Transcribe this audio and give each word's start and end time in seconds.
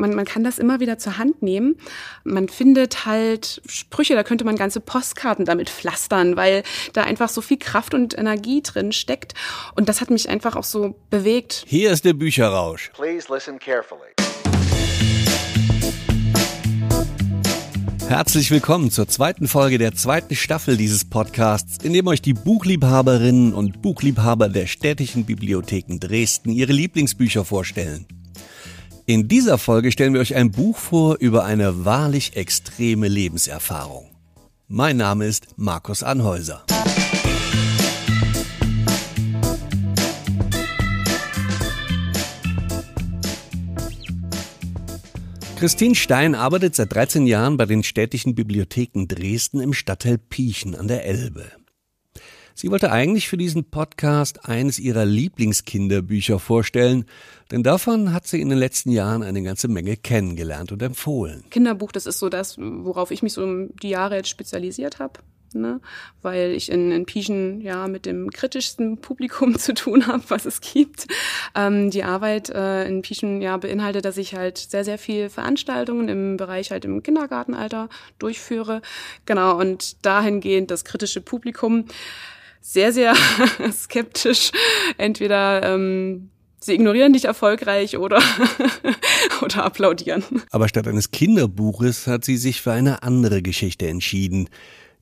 man, 0.00 0.14
man 0.14 0.24
kann 0.24 0.42
das 0.42 0.58
immer 0.58 0.80
wieder 0.80 0.98
zur 0.98 1.18
Hand 1.18 1.42
nehmen. 1.42 1.76
Man 2.24 2.48
findet 2.48 3.06
halt 3.06 3.62
Sprüche, 3.66 4.14
da 4.14 4.24
könnte 4.24 4.44
man 4.44 4.56
ganze 4.56 4.80
Postkarten 4.80 5.44
damit 5.44 5.70
pflastern, 5.70 6.36
weil 6.36 6.64
da 6.92 7.02
einfach 7.02 7.28
so 7.28 7.40
viel 7.40 7.58
Kraft 7.58 7.94
und 7.94 8.18
Energie 8.18 8.62
drin 8.62 8.92
steckt. 8.92 9.34
Und 9.76 9.88
das 9.88 10.00
hat 10.00 10.10
mich 10.10 10.28
einfach 10.28 10.56
auch 10.56 10.64
so 10.64 10.96
bewegt. 11.10 11.64
Hier 11.66 11.92
ist 11.92 12.04
der 12.04 12.14
Bücherrausch. 12.14 12.90
Please 12.94 13.32
listen 13.32 13.58
carefully. 13.58 14.00
Herzlich 18.08 18.50
willkommen 18.50 18.90
zur 18.90 19.06
zweiten 19.06 19.46
Folge 19.46 19.78
der 19.78 19.94
zweiten 19.94 20.34
Staffel 20.34 20.76
dieses 20.76 21.08
Podcasts, 21.08 21.84
in 21.84 21.92
dem 21.92 22.08
euch 22.08 22.20
die 22.20 22.34
Buchliebhaberinnen 22.34 23.54
und 23.54 23.82
Buchliebhaber 23.82 24.48
der 24.48 24.66
städtischen 24.66 25.26
Bibliotheken 25.26 26.00
Dresden 26.00 26.50
ihre 26.50 26.72
Lieblingsbücher 26.72 27.44
vorstellen. 27.44 28.19
In 29.10 29.26
dieser 29.26 29.58
Folge 29.58 29.90
stellen 29.90 30.14
wir 30.14 30.20
euch 30.20 30.36
ein 30.36 30.52
Buch 30.52 30.76
vor 30.76 31.16
über 31.18 31.44
eine 31.44 31.84
wahrlich 31.84 32.36
extreme 32.36 33.08
Lebenserfahrung. 33.08 34.08
Mein 34.68 34.98
Name 34.98 35.26
ist 35.26 35.48
Markus 35.56 36.04
Anhäuser. 36.04 36.64
Christine 45.58 45.96
Stein 45.96 46.36
arbeitet 46.36 46.76
seit 46.76 46.94
13 46.94 47.26
Jahren 47.26 47.56
bei 47.56 47.66
den 47.66 47.82
städtischen 47.82 48.36
Bibliotheken 48.36 49.08
Dresden 49.08 49.58
im 49.58 49.72
Stadtteil 49.72 50.18
Piechen 50.18 50.76
an 50.76 50.86
der 50.86 51.04
Elbe. 51.04 51.50
Sie 52.54 52.70
wollte 52.70 52.92
eigentlich 52.92 53.28
für 53.28 53.36
diesen 53.36 53.64
Podcast 53.64 54.48
eines 54.48 54.78
ihrer 54.78 55.04
Lieblingskinderbücher 55.04 56.38
vorstellen, 56.38 57.04
denn 57.50 57.62
davon 57.62 58.12
hat 58.12 58.26
sie 58.26 58.40
in 58.40 58.48
den 58.48 58.58
letzten 58.58 58.90
Jahren 58.90 59.22
eine 59.22 59.42
ganze 59.42 59.68
Menge 59.68 59.96
kennengelernt 59.96 60.72
und 60.72 60.82
empfohlen. 60.82 61.44
Kinderbuch, 61.50 61.92
das 61.92 62.06
ist 62.06 62.18
so 62.18 62.28
das, 62.28 62.56
worauf 62.58 63.10
ich 63.10 63.22
mich 63.22 63.32
so 63.32 63.66
die 63.82 63.90
Jahre 63.90 64.16
jetzt 64.16 64.28
spezialisiert 64.28 64.98
habe 64.98 65.20
ne? 65.54 65.80
weil 66.22 66.52
ich 66.52 66.70
in, 66.70 66.90
in 66.92 67.06
Pieschen 67.06 67.60
ja 67.60 67.88
mit 67.88 68.06
dem 68.06 68.30
kritischsten 68.30 68.98
Publikum 68.98 69.58
zu 69.58 69.74
tun 69.74 70.06
habe, 70.06 70.22
was 70.28 70.44
es 70.46 70.60
gibt. 70.60 71.06
Ähm, 71.54 71.90
die 71.90 72.04
Arbeit 72.04 72.50
äh, 72.50 72.86
in 72.86 73.02
Pieschen 73.02 73.42
ja 73.42 73.56
beinhaltet, 73.56 74.04
dass 74.04 74.16
ich 74.16 74.34
halt 74.34 74.58
sehr, 74.58 74.84
sehr 74.84 74.98
viel 74.98 75.30
Veranstaltungen 75.30 76.08
im 76.08 76.36
Bereich 76.36 76.70
halt 76.70 76.84
im 76.84 77.02
Kindergartenalter 77.02 77.88
durchführe. 78.18 78.82
Genau, 79.26 79.58
und 79.58 80.04
dahingehend 80.04 80.70
das 80.70 80.84
kritische 80.84 81.20
Publikum 81.20 81.86
sehr, 82.60 82.92
sehr 82.92 83.14
skeptisch. 83.72 84.50
Entweder 84.98 85.62
ähm, 85.62 86.30
sie 86.60 86.74
ignorieren 86.74 87.12
dich 87.12 87.24
erfolgreich 87.24 87.96
oder, 87.96 88.22
oder 89.42 89.64
applaudieren. 89.64 90.24
Aber 90.50 90.68
statt 90.68 90.86
eines 90.86 91.10
Kinderbuches 91.10 92.06
hat 92.06 92.24
sie 92.24 92.36
sich 92.36 92.60
für 92.60 92.72
eine 92.72 93.02
andere 93.02 93.42
Geschichte 93.42 93.88
entschieden 93.88 94.48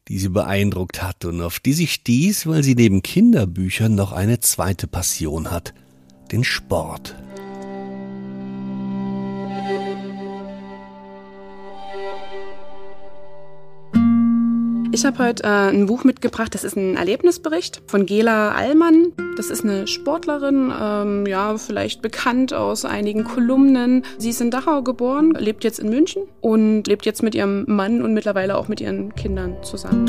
die 0.09 0.19
sie 0.19 0.31
beeindruckt 0.31 1.03
hat 1.03 1.25
und 1.27 1.42
auf 1.42 1.61
die 1.61 1.75
sie 1.75 1.87
stieß, 1.87 2.47
weil 2.47 2.62
sie 2.62 2.75
neben 2.75 3.03
Kinderbüchern 3.03 3.95
noch 3.95 4.12
eine 4.12 4.41
zweite 4.41 4.87
Passion 4.87 5.50
hat, 5.50 5.75
den 6.33 6.45
Sport. 6.45 7.15
Ich 14.91 15.05
habe 15.05 15.19
heute 15.19 15.42
äh, 15.44 15.69
ein 15.69 15.84
Buch 15.84 16.05
mitgebracht, 16.05 16.55
das 16.55 16.64
ist 16.64 16.75
ein 16.75 16.97
Erlebnisbericht 16.97 17.83
von 17.86 18.06
Gela 18.06 18.53
Allmann. 18.53 19.12
Das 19.36 19.50
ist 19.50 19.62
eine 19.62 19.86
Sportlerin, 19.86 20.72
ähm, 20.81 21.27
ja, 21.27 21.58
vielleicht 21.58 22.00
bekannt 22.00 22.55
aus 22.55 22.86
einigen 22.86 23.25
Kolumnen. 23.25 24.03
Sie 24.16 24.31
ist 24.31 24.41
in 24.41 24.50
Dachau 24.50 24.83
geboren, 24.83 25.33
lebt 25.39 25.62
jetzt 25.62 25.78
in 25.78 25.91
München 25.91 26.22
und 26.41 26.86
lebt 26.86 27.05
jetzt 27.05 27.22
mit 27.22 27.34
ihrem 27.34 27.64
Mann 27.66 28.00
und 28.00 28.14
mittlerweile 28.14 28.56
auch 28.56 28.69
mit 28.69 28.81
ihren 28.81 29.14
Kindern 29.14 29.56
zusammen. 29.62 30.06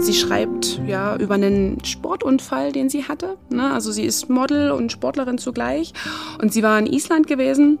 Sie 0.00 0.12
schreibt 0.12 0.82
ja 0.86 1.16
über 1.16 1.34
einen 1.34 1.82
Sportunfall, 1.82 2.72
den 2.72 2.90
sie 2.90 3.04
hatte. 3.04 3.38
Ne? 3.48 3.72
Also 3.72 3.90
sie 3.90 4.04
ist 4.04 4.28
Model 4.28 4.70
und 4.70 4.92
Sportlerin 4.92 5.38
zugleich 5.38 5.94
und 6.42 6.52
sie 6.52 6.62
war 6.62 6.78
in 6.78 6.86
Island 6.86 7.26
gewesen 7.26 7.78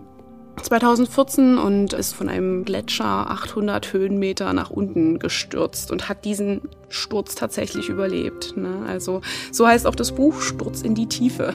2014 0.62 1.58
und 1.58 1.92
ist 1.92 2.14
von 2.14 2.28
einem 2.28 2.64
Gletscher 2.64 3.30
800 3.30 3.92
Höhenmeter 3.92 4.52
nach 4.52 4.70
unten 4.70 5.18
gestürzt 5.18 5.90
und 5.90 6.08
hat 6.08 6.24
diesen 6.24 6.62
Sturz 6.88 7.34
tatsächlich 7.34 7.88
überlebt. 7.88 8.56
Ne? 8.56 8.84
Also 8.86 9.20
so 9.52 9.66
heißt 9.66 9.86
auch 9.86 9.94
das 9.94 10.12
Buch 10.12 10.40
Sturz 10.40 10.82
in 10.82 10.94
die 10.94 11.06
Tiefe. 11.06 11.54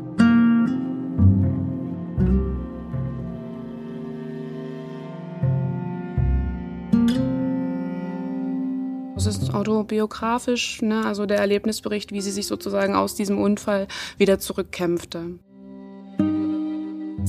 Es 9.15 9.25
ist 9.25 9.53
autobiografisch, 9.53 10.81
ne? 10.81 11.05
also 11.05 11.25
der 11.25 11.39
Erlebnisbericht, 11.39 12.13
wie 12.13 12.21
sie 12.21 12.31
sich 12.31 12.47
sozusagen 12.47 12.95
aus 12.95 13.15
diesem 13.15 13.38
Unfall 13.38 13.88
wieder 14.17 14.39
zurückkämpfte. 14.39 15.39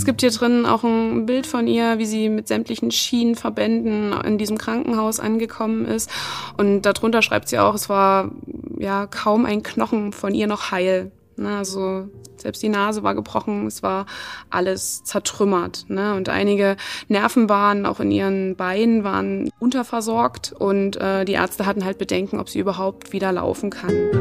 Es 0.01 0.07
gibt 0.07 0.23
hier 0.23 0.31
drin 0.31 0.65
auch 0.65 0.83
ein 0.83 1.27
Bild 1.27 1.47
von 1.47 1.67
ihr, 1.67 1.99
wie 1.99 2.07
sie 2.07 2.31
mit 2.31 2.49
sämtlichen 2.49 2.91
Schienenverbänden 2.91 4.15
in 4.25 4.39
diesem 4.39 4.57
Krankenhaus 4.57 5.21
angekommen 5.21 5.85
ist. 5.85 6.11
Und 6.57 6.83
darunter 6.87 7.21
schreibt 7.21 7.51
sie 7.51 7.59
auch, 7.59 7.75
es 7.75 7.91
war 7.91 8.31
ja 8.79 9.07
kaum 9.07 9.45
ein 9.45 9.63
Knochen 9.63 10.13
von 10.13 10.33
ihr 10.33 10.47
noch 10.47 10.71
heil. 10.71 11.13
Ne? 11.37 11.55
Also 11.55 12.09
selbst 12.39 12.63
die 12.63 12.71
Nase 12.71 13.03
war 13.03 13.15
gebrochen, 13.15 13.67
es 13.67 13.83
war 13.83 14.07
alles 14.49 15.05
zertrümmert. 15.05 15.85
Ne? 15.89 16.15
Und 16.15 16.31
einige 16.31 16.79
Nervenbahnen 17.09 17.85
auch 17.85 18.01
in 18.01 18.11
ihren 18.11 18.57
Beinen 18.57 19.05
waren 19.05 19.51
unterversorgt 19.59 20.55
und 20.59 20.97
äh, 20.97 21.27
die 21.27 21.35
Ärzte 21.35 21.67
hatten 21.67 21.85
halt 21.85 21.99
Bedenken, 21.99 22.41
ob 22.41 22.49
sie 22.49 22.59
überhaupt 22.59 23.13
wieder 23.13 23.33
laufen 23.33 23.69
kann. 23.69 24.20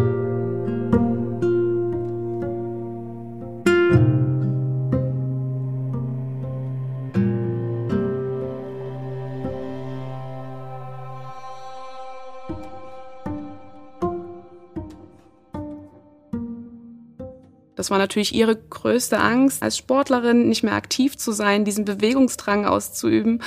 Das 17.80 17.92
war 17.92 17.98
natürlich 17.98 18.36
ihre 18.36 18.58
größte 18.58 19.22
Angst, 19.22 19.64
als 19.64 19.78
Sportlerin 19.78 20.50
nicht 20.50 20.64
mehr 20.64 20.74
aktiv 20.74 21.16
zu 21.16 21.32
sein, 21.32 21.64
diesen 21.64 21.86
Bewegungsdrang 21.86 22.66
auszuüben. 22.66 23.42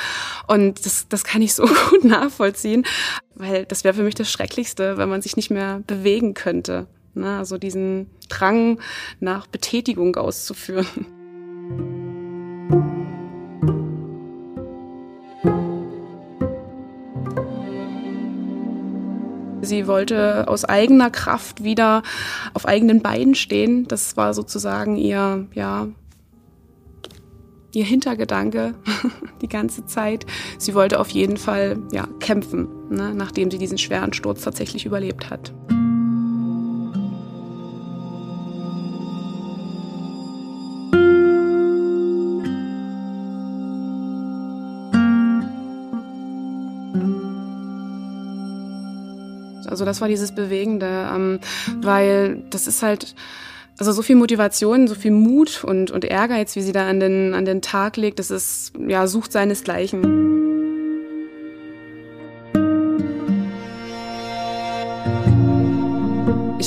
Und 0.47 0.87
das, 0.87 1.07
das 1.07 1.25
kann 1.25 1.43
ich 1.43 1.53
so 1.53 1.65
gut 1.91 2.05
nachvollziehen, 2.05 2.87
weil 3.35 3.67
das 3.67 3.85
wäre 3.85 3.93
für 3.93 4.03
mich 4.03 4.15
das 4.15 4.31
Schrecklichste, 4.31 4.97
wenn 4.97 5.11
man 5.11 5.21
sich 5.21 5.37
nicht 5.37 5.51
mehr 5.51 5.83
bewegen 5.87 6.33
könnte. 6.33 6.87
Ne? 7.13 7.37
Also 7.37 7.59
diesen 7.59 8.09
Drang 8.31 8.81
nach 9.21 9.47
Betätigung 9.47 10.17
auszuführen. 10.17 10.87
Sie 19.73 19.87
wollte 19.87 20.49
aus 20.49 20.67
eigener 20.67 21.09
Kraft 21.09 21.65
wieder 21.65 22.03
auf 22.53 22.67
eigenen 22.67 23.01
Beinen 23.01 23.35
stehen. 23.35 23.89
Das 23.89 24.19
war 24.19 24.35
sozusagen 24.35 24.99
ihr, 24.99 25.47
ja, 25.55 25.89
ihr 27.73 27.85
Hintergedanke 27.87 28.75
die 29.41 29.49
ganze 29.49 29.87
Zeit. 29.87 30.27
Sie 30.59 30.75
wollte 30.75 31.01
auf 31.01 31.09
jeden 31.09 31.39
Fall 31.39 31.79
ja, 31.91 32.07
kämpfen, 32.21 32.69
ne, 32.91 33.15
nachdem 33.15 33.51
sie 33.51 33.57
diesen 33.57 33.79
schweren 33.79 34.13
Sturz 34.13 34.43
tatsächlich 34.43 34.85
überlebt 34.85 35.31
hat. 35.31 35.55
Das 49.93 50.01
war 50.01 50.09
dieses 50.09 50.35
Bewegende, 50.35 51.07
ähm, 51.15 51.39
weil 51.83 52.43
das 52.49 52.67
ist 52.67 52.83
halt, 52.83 53.15
also 53.79 53.93
so 53.93 54.01
viel 54.01 54.17
Motivation, 54.17 54.89
so 54.89 54.95
viel 54.95 55.11
Mut 55.11 55.65
und, 55.65 55.91
und 55.91 56.07
Ehrgeiz, 56.07 56.57
wie 56.57 56.63
sie 56.63 56.73
da 56.73 56.89
an 56.89 56.99
den, 56.99 57.35
an 57.35 57.45
den 57.45 57.61
Tag 57.61 57.99
legt, 57.99 58.19
das 58.19 58.31
ist, 58.31 58.73
ja, 58.89 59.07
sucht 59.07 59.33
seinesgleichen. 59.33 60.32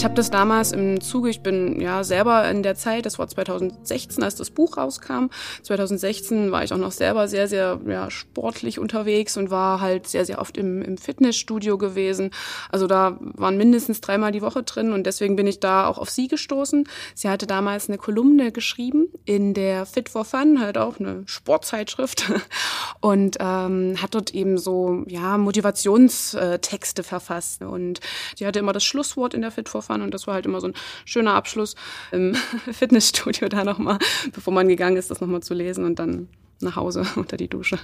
Habe 0.05 0.13
das 0.13 0.29
damals 0.29 0.71
im 0.71 1.01
Zuge, 1.01 1.31
ich 1.31 1.41
bin 1.41 1.81
ja 1.81 2.03
selber 2.03 2.47
in 2.47 2.61
der 2.61 2.75
Zeit, 2.75 3.07
das 3.07 3.17
war 3.17 3.27
2016, 3.27 4.23
als 4.23 4.35
das 4.35 4.51
Buch 4.51 4.77
rauskam. 4.77 5.29
2016 5.63 6.51
war 6.51 6.63
ich 6.63 6.71
auch 6.71 6.77
noch 6.77 6.91
selber 6.91 7.27
sehr, 7.27 7.47
sehr 7.47 7.81
ja, 7.87 8.11
sportlich 8.11 8.77
unterwegs 8.77 9.35
und 9.35 9.49
war 9.49 9.81
halt 9.81 10.07
sehr, 10.07 10.23
sehr 10.23 10.39
oft 10.39 10.57
im, 10.57 10.83
im 10.83 10.99
Fitnessstudio 10.99 11.79
gewesen. 11.79 12.29
Also 12.69 12.85
da 12.85 13.17
waren 13.19 13.57
mindestens 13.57 13.99
dreimal 13.99 14.31
die 14.31 14.43
Woche 14.43 14.61
drin 14.61 14.93
und 14.93 15.07
deswegen 15.07 15.35
bin 15.35 15.47
ich 15.47 15.59
da 15.59 15.87
auch 15.87 15.97
auf 15.97 16.11
sie 16.11 16.27
gestoßen. 16.27 16.87
Sie 17.15 17.27
hatte 17.27 17.47
damals 17.47 17.89
eine 17.89 17.97
Kolumne 17.97 18.51
geschrieben 18.51 19.07
in 19.25 19.55
der 19.55 19.87
Fit 19.87 20.09
for 20.09 20.23
Fun, 20.23 20.61
halt 20.61 20.77
auch 20.77 20.99
eine 20.99 21.23
Sportzeitschrift 21.25 22.31
und 23.01 23.37
ähm, 23.39 23.95
hat 23.99 24.13
dort 24.13 24.35
eben 24.35 24.59
so 24.59 25.03
ja 25.07 25.39
Motivationstexte 25.39 27.01
verfasst 27.01 27.63
und 27.63 28.01
die 28.37 28.45
hatte 28.45 28.59
immer 28.59 28.73
das 28.73 28.83
Schlusswort 28.83 29.33
in 29.33 29.41
der 29.41 29.49
Fit 29.49 29.67
for 29.67 29.81
Fun 29.81 29.94
und 30.01 30.13
das 30.13 30.27
war 30.27 30.35
halt 30.35 30.45
immer 30.45 30.61
so 30.61 30.67
ein 30.67 30.73
schöner 31.05 31.33
Abschluss 31.33 31.75
im 32.11 32.35
Fitnessstudio 32.71 33.49
da 33.49 33.63
nochmal, 33.63 33.99
bevor 34.33 34.53
man 34.53 34.67
gegangen 34.67 34.97
ist, 34.97 35.11
das 35.11 35.21
nochmal 35.21 35.41
zu 35.41 35.53
lesen 35.53 35.85
und 35.85 35.99
dann 35.99 36.27
nach 36.61 36.75
Hause 36.75 37.05
unter 37.15 37.37
die 37.37 37.47
Dusche. 37.47 37.77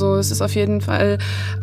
Also 0.00 0.16
es 0.16 0.30
ist 0.30 0.40
auf 0.40 0.54
jeden 0.54 0.80
Fall 0.80 1.18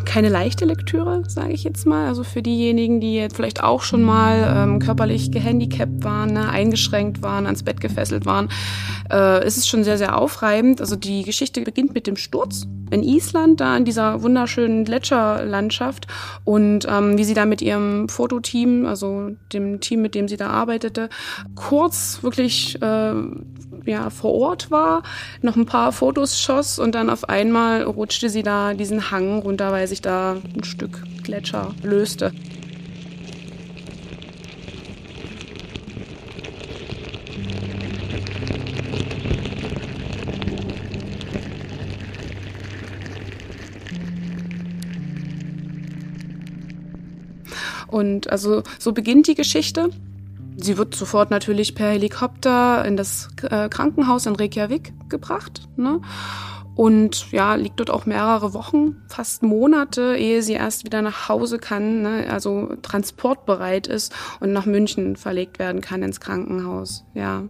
keine 0.05 0.29
leichte 0.29 0.65
Lektüre, 0.65 1.23
sage 1.27 1.53
ich 1.53 1.63
jetzt 1.63 1.87
mal. 1.87 2.07
Also 2.07 2.23
für 2.23 2.43
diejenigen, 2.43 3.01
die 3.01 3.15
jetzt 3.15 3.35
vielleicht 3.35 3.63
auch 3.63 3.81
schon 3.81 4.03
mal 4.03 4.53
ähm, 4.55 4.77
körperlich 4.77 5.31
gehandicapt 5.31 6.03
waren, 6.03 6.33
ne, 6.33 6.47
eingeschränkt 6.47 7.23
waren, 7.23 7.47
ans 7.47 7.63
Bett 7.63 7.81
gefesselt 7.81 8.27
waren, 8.27 8.49
äh, 9.11 9.43
ist 9.43 9.57
es 9.57 9.67
schon 9.67 9.83
sehr, 9.83 9.97
sehr 9.97 10.15
aufreibend. 10.15 10.81
Also 10.81 10.95
die 10.95 11.23
Geschichte 11.23 11.61
beginnt 11.61 11.95
mit 11.95 12.05
dem 12.05 12.15
Sturz 12.15 12.67
in 12.91 13.01
Island, 13.01 13.59
da 13.59 13.75
in 13.75 13.85
dieser 13.85 14.21
wunderschönen 14.21 14.85
Gletscherlandschaft 14.85 16.05
und 16.45 16.87
ähm, 16.87 17.17
wie 17.17 17.23
sie 17.23 17.33
da 17.33 17.45
mit 17.45 17.63
ihrem 17.63 18.07
Fototeam, 18.07 18.85
also 18.85 19.31
dem 19.51 19.79
Team, 19.79 20.03
mit 20.03 20.13
dem 20.13 20.27
sie 20.27 20.37
da 20.37 20.51
arbeitete, 20.51 21.09
kurz 21.55 22.19
wirklich 22.21 22.79
äh, 22.83 23.13
ja, 23.85 24.09
vor 24.09 24.33
Ort 24.33 24.71
war, 24.71 25.03
noch 25.41 25.55
ein 25.55 25.65
paar 25.65 25.91
Fotos 25.91 26.39
schoss 26.39 26.79
und 26.79 26.93
dann 26.95 27.09
auf 27.09 27.29
einmal 27.29 27.83
rutschte 27.83 28.29
sie 28.29 28.43
da 28.43 28.73
diesen 28.73 29.11
Hang 29.11 29.39
runter, 29.39 29.71
weil 29.71 29.87
sich 29.87 30.01
da 30.01 30.37
ein 30.55 30.63
Stück 30.63 31.03
Gletscher 31.23 31.73
löste. 31.83 32.31
Und 47.87 48.29
also 48.29 48.63
so 48.77 48.91
beginnt 48.91 49.27
die 49.27 49.35
Geschichte. 49.35 49.89
Sie 50.67 50.77
wird 50.77 50.95
sofort 50.95 51.31
natürlich 51.31 51.75
per 51.75 51.91
Helikopter 51.91 52.83
in 52.83 52.97
das 52.97 53.29
äh, 53.41 53.69
Krankenhaus 53.69 54.25
in 54.25 54.35
Reykjavik 54.35 54.91
gebracht. 55.07 55.61
Ne? 55.77 56.01
Und 56.75 57.31
ja, 57.31 57.55
liegt 57.55 57.79
dort 57.79 57.89
auch 57.89 58.05
mehrere 58.05 58.53
Wochen, 58.53 59.01
fast 59.07 59.43
Monate, 59.43 60.17
ehe 60.17 60.43
sie 60.43 60.55
erst 60.55 60.83
wieder 60.83 61.01
nach 61.01 61.29
Hause 61.29 61.57
kann, 61.57 62.01
ne? 62.01 62.27
also 62.29 62.75
transportbereit 62.81 63.87
ist 63.87 64.13
und 64.41 64.51
nach 64.51 64.65
München 64.65 65.15
verlegt 65.15 65.57
werden 65.57 65.79
kann 65.79 66.03
ins 66.03 66.19
Krankenhaus. 66.19 67.05
Ja, 67.13 67.43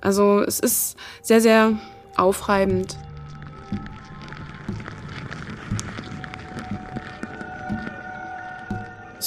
also 0.00 0.40
es 0.40 0.58
ist 0.58 0.96
sehr, 1.20 1.42
sehr 1.42 1.74
aufreibend. 2.16 2.96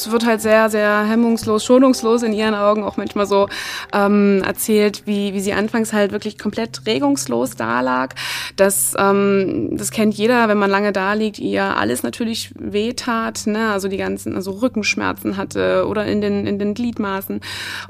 Es 0.01 0.11
wird 0.11 0.25
halt 0.25 0.41
sehr, 0.41 0.69
sehr 0.69 1.03
hemmungslos, 1.03 1.63
schonungslos 1.63 2.23
in 2.23 2.33
ihren 2.33 2.55
Augen 2.55 2.83
auch 2.83 2.97
manchmal 2.97 3.25
so 3.25 3.47
ähm, 3.93 4.41
erzählt, 4.45 5.03
wie, 5.05 5.33
wie 5.33 5.39
sie 5.39 5.53
anfangs 5.53 5.93
halt 5.93 6.11
wirklich 6.11 6.37
komplett 6.37 6.85
regungslos 6.85 7.55
da 7.55 7.81
lag. 7.81 8.15
Das, 8.55 8.93
ähm, 8.97 9.69
das 9.77 9.91
kennt 9.91 10.15
jeder, 10.15 10.47
wenn 10.47 10.57
man 10.57 10.69
lange 10.69 10.91
da 10.91 11.13
liegt, 11.13 11.39
ihr 11.39 11.63
alles 11.63 12.03
natürlich 12.03 12.51
wehtat, 12.57 13.43
ne? 13.45 13.71
also 13.71 13.87
die 13.87 13.97
ganzen, 13.97 14.35
also 14.35 14.51
Rückenschmerzen 14.51 15.37
hatte 15.37 15.85
oder 15.87 16.05
in 16.05 16.21
den, 16.21 16.47
in 16.47 16.57
den 16.57 16.73
Gliedmaßen. 16.73 17.41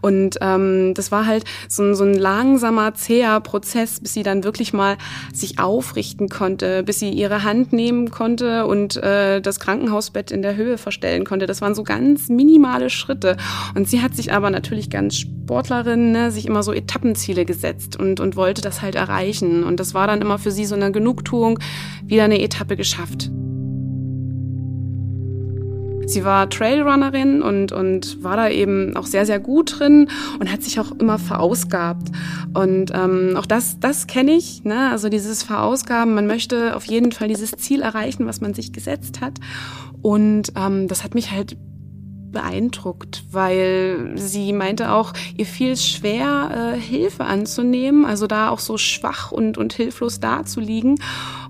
Und 0.01 0.37
ähm, 0.41 0.93
das 0.93 1.11
war 1.11 1.25
halt 1.25 1.45
so, 1.67 1.83
ein 1.83 1.95
so 1.95 2.03
ein 2.03 2.15
langsamer, 2.15 2.93
zäher 2.93 3.39
Prozess, 3.39 3.99
bis 3.99 4.13
sie 4.13 4.23
dann 4.23 4.43
wirklich 4.43 4.73
mal 4.73 4.97
sich 5.33 5.59
aufrichten 5.59 6.29
konnte, 6.29 6.83
bis 6.83 6.99
sie 6.99 7.11
ihre 7.11 7.43
Hand 7.43 7.73
nehmen 7.73 8.11
konnte 8.11 8.65
und 8.65 8.97
äh, 8.97 9.41
das 9.41 9.59
Krankenhausbett 9.59 10.31
in 10.31 10.41
der 10.41 10.55
Höhe 10.55 10.77
verstellen 10.77 11.25
konnte. 11.25 11.45
Das 11.45 11.61
waren 11.61 11.75
so 11.75 11.83
ganz 11.83 12.00
minimale 12.29 12.89
Schritte. 12.89 13.37
Und 13.75 13.87
sie 13.87 14.01
hat 14.01 14.15
sich 14.15 14.33
aber 14.33 14.49
natürlich 14.49 14.89
ganz 14.89 15.17
Sportlerin, 15.17 16.11
ne, 16.11 16.31
sich 16.31 16.45
immer 16.45 16.63
so 16.63 16.73
Etappenziele 16.73 17.45
gesetzt 17.45 17.97
und, 17.97 18.19
und 18.19 18.35
wollte 18.35 18.61
das 18.61 18.81
halt 18.81 18.95
erreichen. 18.95 19.63
Und 19.63 19.79
das 19.79 19.93
war 19.93 20.07
dann 20.07 20.21
immer 20.21 20.37
für 20.37 20.51
sie 20.51 20.65
so 20.65 20.75
eine 20.75 20.91
Genugtuung, 20.91 21.59
wieder 22.05 22.23
eine 22.23 22.41
Etappe 22.41 22.75
geschafft. 22.75 23.29
Sie 26.11 26.25
war 26.25 26.49
Trailrunnerin 26.49 27.41
und, 27.41 27.71
und 27.71 28.21
war 28.21 28.35
da 28.35 28.49
eben 28.49 28.97
auch 28.97 29.05
sehr, 29.05 29.25
sehr 29.25 29.39
gut 29.39 29.79
drin 29.79 30.09
und 30.39 30.51
hat 30.51 30.61
sich 30.61 30.79
auch 30.79 30.91
immer 30.91 31.17
verausgabt. 31.17 32.09
Und 32.53 32.91
ähm, 32.93 33.35
auch 33.37 33.45
das, 33.45 33.79
das 33.79 34.07
kenne 34.07 34.33
ich, 34.33 34.63
ne? 34.65 34.89
also 34.89 35.07
dieses 35.07 35.41
Verausgaben. 35.43 36.13
Man 36.13 36.27
möchte 36.27 36.75
auf 36.75 36.83
jeden 36.85 37.13
Fall 37.13 37.29
dieses 37.29 37.51
Ziel 37.51 37.81
erreichen, 37.81 38.25
was 38.25 38.41
man 38.41 38.53
sich 38.53 38.73
gesetzt 38.73 39.21
hat. 39.21 39.39
Und 40.01 40.51
ähm, 40.57 40.89
das 40.89 41.03
hat 41.05 41.15
mich 41.15 41.31
halt 41.31 41.55
beeindruckt, 42.31 43.23
weil 43.31 44.13
sie 44.15 44.53
meinte 44.53 44.91
auch, 44.91 45.13
ihr 45.37 45.45
fiel 45.45 45.71
es 45.71 45.87
schwer, 45.87 46.73
äh, 46.75 46.79
Hilfe 46.79 47.25
anzunehmen, 47.25 48.05
also 48.05 48.27
da 48.27 48.49
auch 48.49 48.59
so 48.59 48.77
schwach 48.77 49.31
und, 49.31 49.57
und 49.57 49.73
hilflos 49.73 50.19
da 50.19 50.45
zu 50.45 50.59
liegen. 50.59 50.95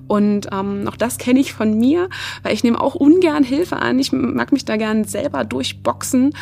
Und 0.07 0.49
ähm, 0.51 0.87
auch 0.87 0.97
das 0.97 1.17
kenne 1.17 1.39
ich 1.39 1.53
von 1.53 1.77
mir, 1.77 2.09
weil 2.43 2.53
ich 2.53 2.63
nehme 2.63 2.81
auch 2.81 2.95
ungern 2.95 3.43
Hilfe 3.43 3.77
an. 3.77 3.97
Ich 3.97 4.11
mag 4.11 4.51
mich 4.51 4.65
da 4.65 4.75
gern 4.75 5.05
selber 5.05 5.45
durchboxen. 5.45 6.33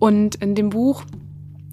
Und 0.00 0.34
in 0.36 0.56
dem 0.56 0.70
Buch 0.70 1.04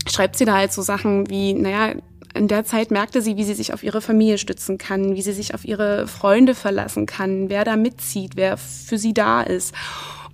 schreibt 0.07 0.37
sie 0.37 0.45
da 0.45 0.57
halt 0.57 0.71
so 0.71 0.83
Sachen 0.83 1.29
wie, 1.29 1.53
naja, 1.53 1.95
in 2.35 2.47
der 2.47 2.65
Zeit 2.65 2.91
merkte 2.91 3.21
sie, 3.21 3.37
wie 3.37 3.43
sie 3.43 3.55
sich 3.55 3.73
auf 3.73 3.83
ihre 3.83 4.01
Familie 4.01 4.37
stützen 4.37 4.77
kann, 4.77 5.15
wie 5.15 5.21
sie 5.21 5.33
sich 5.33 5.53
auf 5.55 5.65
ihre 5.65 6.07
Freunde 6.07 6.53
verlassen 6.53 7.05
kann, 7.05 7.49
wer 7.49 7.63
da 7.63 7.75
mitzieht, 7.75 8.35
wer 8.35 8.57
für 8.57 8.97
sie 8.97 9.13
da 9.13 9.41
ist. 9.41 9.73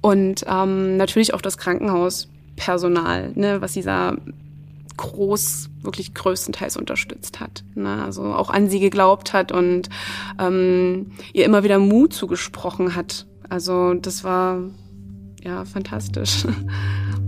Und 0.06 0.46
ähm, 0.48 0.98
natürlich 0.98 1.34
auch 1.34 1.42
das 1.42 1.57
Krankenhauspersonal, 1.57 3.31
ne, 3.34 3.60
was 3.62 3.74
da 3.81 4.15
groß, 4.98 5.72
wirklich 5.82 6.13
größtenteils 6.13 6.77
unterstützt 6.77 7.39
hat. 7.39 7.63
Ne? 7.74 8.03
Also 8.03 8.22
auch 8.22 8.51
an 8.51 8.70
sie 8.70 8.80
geglaubt 8.80 9.34
hat 9.34 9.51
und 9.51 9.89
ähm, 10.39 11.13
ihr 11.34 11.44
immer 11.46 11.63
wieder 11.63 11.80
Mut 11.80 12.13
zugesprochen 12.13 12.94
hat. 12.94 13.25
Also 13.50 13.96
das 13.96 14.24
war 14.24 14.60
ja 15.44 15.65
fantastisch. 15.65 16.46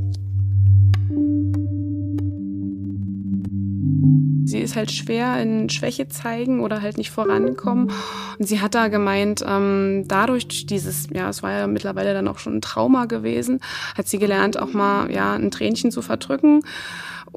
Sie 4.48 4.60
ist 4.60 4.76
halt 4.76 4.92
schwer 4.92 5.42
in 5.42 5.70
Schwäche 5.70 6.08
zeigen 6.08 6.62
oder 6.62 6.82
halt 6.82 6.98
nicht 6.98 7.12
vorankommen. 7.12 7.92
Und 8.40 8.48
sie 8.48 8.62
hat 8.62 8.76
da 8.76 8.88
gemeint, 8.88 9.44
ähm, 9.46 10.06
dadurch 10.08 10.66
dieses, 10.66 11.08
ja, 11.14 11.30
es 11.30 11.44
war 11.44 11.52
ja 11.52 11.68
mittlerweile 11.68 12.14
dann 12.14 12.28
auch 12.28 12.40
schon 12.40 12.58
ein 12.58 12.62
Trauma 12.62 13.06
gewesen, 13.06 13.60
hat 13.98 14.08
sie 14.08 14.20
gelernt, 14.20 14.58
auch 14.58 14.74
mal 14.74 15.12
ja 15.12 15.34
ein 15.34 15.52
Tränchen 15.52 15.92
zu 15.92 16.02
verdrücken 16.02 16.62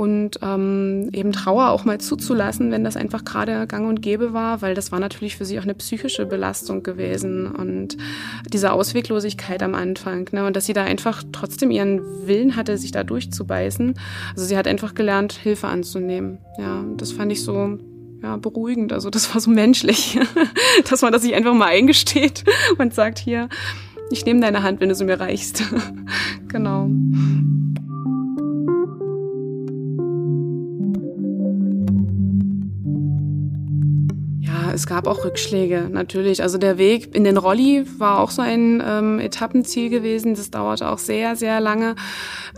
und 0.01 0.39
ähm, 0.41 1.11
eben 1.13 1.31
Trauer 1.31 1.69
auch 1.69 1.85
mal 1.85 2.01
zuzulassen, 2.01 2.71
wenn 2.71 2.85
das 2.85 2.97
einfach 2.97 3.23
gerade 3.23 3.67
gang 3.67 3.87
und 3.87 4.01
gäbe 4.01 4.33
war, 4.33 4.63
weil 4.63 4.73
das 4.75 4.93
war 4.93 4.99
natürlich 4.99 5.37
für 5.37 5.45
sie 5.45 5.59
auch 5.59 5.65
eine 5.65 5.75
psychische 5.75 6.25
Belastung 6.25 6.83
gewesen 6.83 7.47
und 7.47 7.99
diese 8.51 8.73
Ausweglosigkeit 8.73 9.63
am 9.63 9.75
Anfang 9.75 10.27
ne? 10.33 10.47
und 10.47 10.57
dass 10.57 10.65
sie 10.65 10.73
da 10.73 10.85
einfach 10.85 11.23
trotzdem 11.33 11.71
ihren 11.71 12.01
Willen 12.27 12.57
hatte, 12.57 12.79
sich 12.79 12.93
da 12.93 13.05
durchzubeißen. 13.05 13.93
Also 14.31 14.47
sie 14.47 14.57
hat 14.57 14.67
einfach 14.67 14.95
gelernt, 14.95 15.35
Hilfe 15.35 15.69
anzunehmen. 15.69 16.39
Ja, 16.59 16.83
das 16.97 17.13
fand 17.13 17.31
ich 17.31 17.45
so 17.45 17.77
ja, 18.23 18.39
beruhigend. 18.39 18.95
Also 18.95 19.11
das 19.11 19.35
war 19.35 19.43
so 19.43 19.51
menschlich, 19.51 20.19
dass 20.89 21.03
man 21.03 21.13
das 21.13 21.21
sich 21.21 21.35
einfach 21.35 21.53
mal 21.53 21.69
eingesteht 21.69 22.45
und 22.79 22.95
sagt, 22.95 23.19
hier, 23.19 23.51
ich 24.11 24.25
nehme 24.25 24.41
deine 24.41 24.63
Hand, 24.63 24.81
wenn 24.81 24.89
du 24.89 24.95
sie 24.95 25.05
mir 25.05 25.21
reichst. 25.21 25.63
genau. 26.49 26.89
Es 34.81 34.87
gab 34.87 35.07
auch 35.07 35.27
Rückschläge, 35.27 35.91
natürlich. 35.91 36.43
Also 36.43 36.57
der 36.57 36.79
Weg 36.79 37.15
in 37.15 37.23
den 37.23 37.37
Rolli 37.37 37.85
war 37.99 38.19
auch 38.19 38.31
so 38.31 38.41
ein 38.41 38.83
ähm, 38.83 39.19
Etappenziel 39.19 39.91
gewesen. 39.91 40.35
Das 40.35 40.51
dauerte 40.51 40.89
auch 40.89 40.97
sehr, 40.97 41.37
sehr 41.37 41.61
lange. 41.61 41.97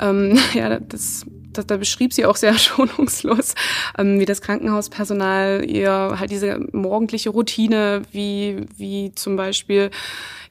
Ähm, 0.00 0.38
ja, 0.54 0.78
das 0.78 1.26
das, 1.52 1.66
da 1.66 1.76
beschrieb 1.76 2.14
sie 2.14 2.24
auch 2.24 2.36
sehr 2.36 2.54
schonungslos, 2.58 3.54
ähm, 3.98 4.20
wie 4.20 4.24
das 4.24 4.40
Krankenhauspersonal 4.40 5.64
ihr 5.68 6.16
halt 6.18 6.30
diese 6.30 6.60
morgendliche 6.72 7.28
Routine, 7.28 8.02
wie, 8.12 8.66
wie 8.78 9.12
zum 9.14 9.36
Beispiel 9.36 9.90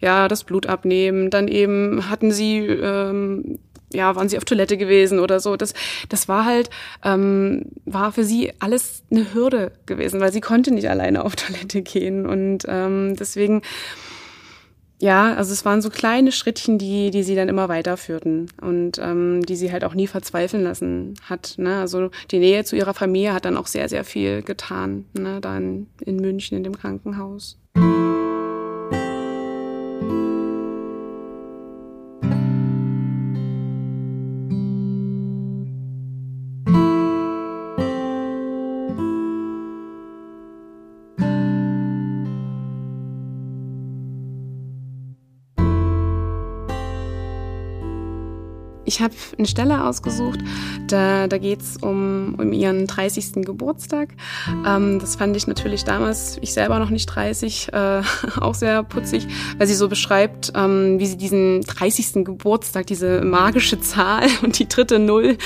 ja 0.01 0.27
das 0.27 0.43
Blut 0.43 0.67
abnehmen, 0.67 1.31
dann 1.31 1.47
eben 1.47 2.07
hatten 2.09 2.31
sie 2.31 2.59
ähm, 2.59 3.57
ja, 3.93 4.15
waren 4.15 4.29
sie 4.29 4.37
auf 4.37 4.45
Toilette 4.45 4.77
gewesen 4.77 5.19
oder 5.19 5.39
so. 5.39 5.55
Das, 5.55 5.73
das 6.09 6.27
war 6.27 6.45
halt, 6.45 6.69
ähm, 7.03 7.65
war 7.85 8.11
für 8.11 8.23
sie 8.23 8.53
alles 8.59 9.03
eine 9.11 9.33
Hürde 9.33 9.71
gewesen, 9.85 10.19
weil 10.19 10.31
sie 10.31 10.41
konnte 10.41 10.73
nicht 10.73 10.89
alleine 10.89 11.23
auf 11.23 11.35
Toilette 11.35 11.81
gehen. 11.81 12.25
Und 12.25 12.65
ähm, 12.67 13.15
deswegen 13.17 13.61
ja, 15.01 15.33
also 15.33 15.51
es 15.51 15.65
waren 15.65 15.81
so 15.81 15.89
kleine 15.89 16.31
Schrittchen, 16.31 16.77
die, 16.77 17.09
die 17.09 17.23
sie 17.23 17.33
dann 17.33 17.49
immer 17.49 17.69
weiterführten 17.69 18.51
und 18.61 18.99
ähm, 18.99 19.43
die 19.43 19.55
sie 19.55 19.71
halt 19.71 19.83
auch 19.83 19.95
nie 19.95 20.05
verzweifeln 20.05 20.61
lassen 20.61 21.15
hat. 21.23 21.55
Ne? 21.57 21.79
Also 21.79 22.11
die 22.29 22.37
Nähe 22.37 22.63
zu 22.65 22.75
ihrer 22.75 22.93
Familie 22.93 23.33
hat 23.33 23.45
dann 23.45 23.57
auch 23.57 23.65
sehr, 23.65 23.89
sehr 23.89 24.03
viel 24.03 24.43
getan, 24.43 25.05
ne? 25.13 25.41
dann 25.41 25.87
in 26.05 26.17
München 26.17 26.55
in 26.55 26.63
dem 26.63 26.77
Krankenhaus. 26.77 27.57
Ich 49.01 49.03
habe 49.03 49.15
eine 49.35 49.47
Stelle 49.47 49.83
ausgesucht, 49.83 50.41
da, 50.87 51.25
da 51.25 51.39
geht 51.39 51.61
es 51.61 51.77
um, 51.77 52.35
um 52.37 52.53
ihren 52.53 52.85
30. 52.85 53.43
Geburtstag. 53.43 54.09
Ähm, 54.63 54.99
das 54.99 55.15
fand 55.15 55.35
ich 55.35 55.47
natürlich 55.47 55.83
damals, 55.85 56.37
ich 56.41 56.53
selber 56.53 56.77
noch 56.77 56.91
nicht 56.91 57.07
30, 57.07 57.73
äh, 57.73 58.03
auch 58.39 58.53
sehr 58.53 58.83
putzig, 58.83 59.25
weil 59.57 59.65
sie 59.65 59.73
so 59.73 59.89
beschreibt, 59.89 60.53
ähm, 60.55 60.99
wie 60.99 61.07
sie 61.07 61.17
diesen 61.17 61.61
30. 61.61 62.23
Geburtstag, 62.23 62.85
diese 62.85 63.21
magische 63.21 63.81
Zahl 63.81 64.27
und 64.43 64.59
die 64.59 64.69
dritte 64.69 64.99
Null 64.99 65.39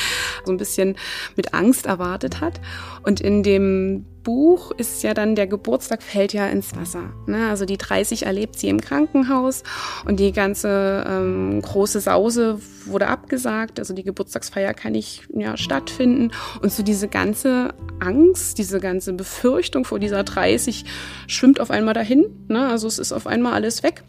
so 0.44 0.52
ein 0.52 0.58
bisschen 0.58 0.98
mit 1.38 1.54
Angst 1.54 1.86
erwartet 1.86 2.42
hat. 2.42 2.60
Und 3.04 3.22
in 3.22 3.42
dem 3.42 4.06
Buch 4.26 4.72
ist 4.72 5.04
ja 5.04 5.14
dann, 5.14 5.36
der 5.36 5.48
Geburtstag 5.48 6.04
fällt 6.04 6.34
ja 6.34 6.48
ins 6.48 6.76
Wasser. 6.76 7.14
Ne? 7.28 7.48
Also 7.48 7.64
die 7.64 7.78
30 7.78 8.26
erlebt 8.26 8.60
sie 8.60 8.68
im 8.68 8.82
Krankenhaus 8.82 9.64
und 10.04 10.20
die 10.20 10.34
ganze 10.34 11.06
ähm, 11.08 11.62
große 11.62 12.02
Sause 12.02 12.60
wurde 12.86 13.08
abgesagt. 13.08 13.80
Also 13.80 13.94
die 13.94 14.04
Geburtstagsfeier 14.04 14.74
kann 14.74 14.92
nicht 14.94 15.28
ja, 15.34 15.56
stattfinden. 15.56 16.32
Und 16.62 16.74
so 16.74 16.84
diese 16.84 17.08
ganze 17.08 17.74
Angst, 18.00 18.58
diese 18.58 18.80
ganze 18.80 19.14
Befürchtung 19.14 19.86
vor 19.86 20.00
dieser 20.00 20.24
30 20.24 20.84
schwimmt 21.28 21.62
auf 21.62 21.72
einmal 21.72 21.94
dahin. 21.94 22.26
Ne? 22.50 22.68
Also 22.68 22.88
es 22.88 23.00
ist 23.00 23.14
auf 23.14 23.28
einmal 23.28 23.54
alles 23.54 23.84
weg. 23.84 24.04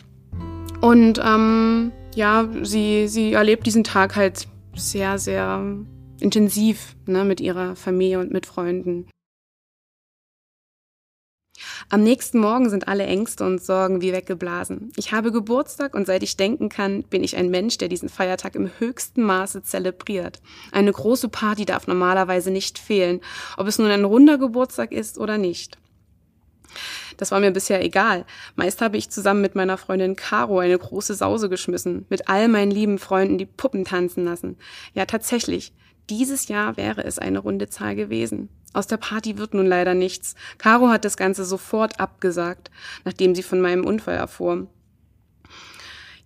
Und 0.81 1.21
ähm, 1.23 1.93
ja, 2.15 2.49
sie, 2.63 3.07
sie 3.07 3.35
erlebt 3.35 3.67
diesen 3.67 3.85
Tag 3.85 4.17
halt 4.17 4.49
sehr, 4.75 5.19
sehr 5.19 5.63
intensiv 6.21 6.97
ne, 7.07 7.25
mit 7.25 7.43
ihrer 7.43 7.77
Familie 7.77 8.19
und 8.19 8.33
mit 8.33 8.47
Freunden. 8.47 9.07
Am 11.89 12.03
nächsten 12.03 12.39
Morgen 12.39 12.71
sind 12.71 12.89
alle 12.89 13.07
Ängste 13.07 13.45
und 13.45 13.63
Sorgen 13.63 14.01
wie 14.01 14.13
weggeblasen. 14.13 14.93
Ich 14.97 15.13
habe 15.13 15.33
Geburtstag 15.33 15.95
und 15.95 16.07
seit 16.07 16.23
ich 16.23 16.37
denken 16.37 16.69
kann, 16.69 17.03
bin 17.05 17.25
ich 17.25 17.37
ein 17.37 17.51
Mensch, 17.51 17.79
der 17.79 17.89
diesen 17.89 18.09
Feiertag 18.09 18.55
im 18.55 18.71
höchsten 18.79 19.23
Maße 19.23 19.63
zelebriert. 19.63 20.41
Eine 20.73 20.93
große 20.93 21.29
Party 21.29 21.65
darf 21.65 21.87
normalerweise 21.87 22.51
nicht 22.51 22.79
fehlen, 22.79 23.21
ob 23.57 23.67
es 23.67 23.79
nun 23.79 23.91
ein 23.91 24.05
runder 24.05 24.39
Geburtstag 24.39 24.93
ist 24.93 25.19
oder 25.19 25.39
nicht. 25.39 25.79
Das 27.17 27.31
war 27.31 27.41
mir 27.41 27.51
bisher 27.51 27.83
egal. 27.83 28.27
Meist 28.55 28.81
habe 28.83 28.97
ich 28.97 29.11
zusammen 29.11 29.41
mit 29.41 29.55
meiner 29.55 29.79
Freundin 29.79 30.17
Caro 30.17 30.59
eine 30.59 30.79
große 30.79 31.15
Sause 31.15 31.49
geschmissen, 31.49 32.07
mit 32.09 32.29
all 32.29 32.49
meinen 32.49 32.71
lieben 32.71 32.99
Freunden 32.99 33.39
die 33.39 33.47
Puppen 33.47 33.85
tanzen 33.85 34.25
lassen. 34.25 34.57
Ja, 34.95 35.07
tatsächlich. 35.07 35.73
Dieses 36.11 36.49
Jahr 36.49 36.77
wäre 36.77 37.03
es 37.03 37.19
eine 37.19 37.41
runde 37.41 37.69
Zahl 37.69 37.97
gewesen. 37.97 38.49
Aus 38.77 38.87
der 38.87 38.99
Party 38.99 39.39
wird 39.39 39.55
nun 39.55 39.65
leider 39.65 39.95
nichts. 39.95 40.35
Caro 40.59 40.89
hat 40.89 41.07
das 41.07 41.17
Ganze 41.17 41.47
sofort 41.47 41.99
abgesagt, 41.99 42.71
nachdem 43.07 43.35
sie 43.35 43.43
von 43.43 43.59
meinem 43.59 43.87
Unfall 43.87 44.17
erfuhr. 44.17 44.67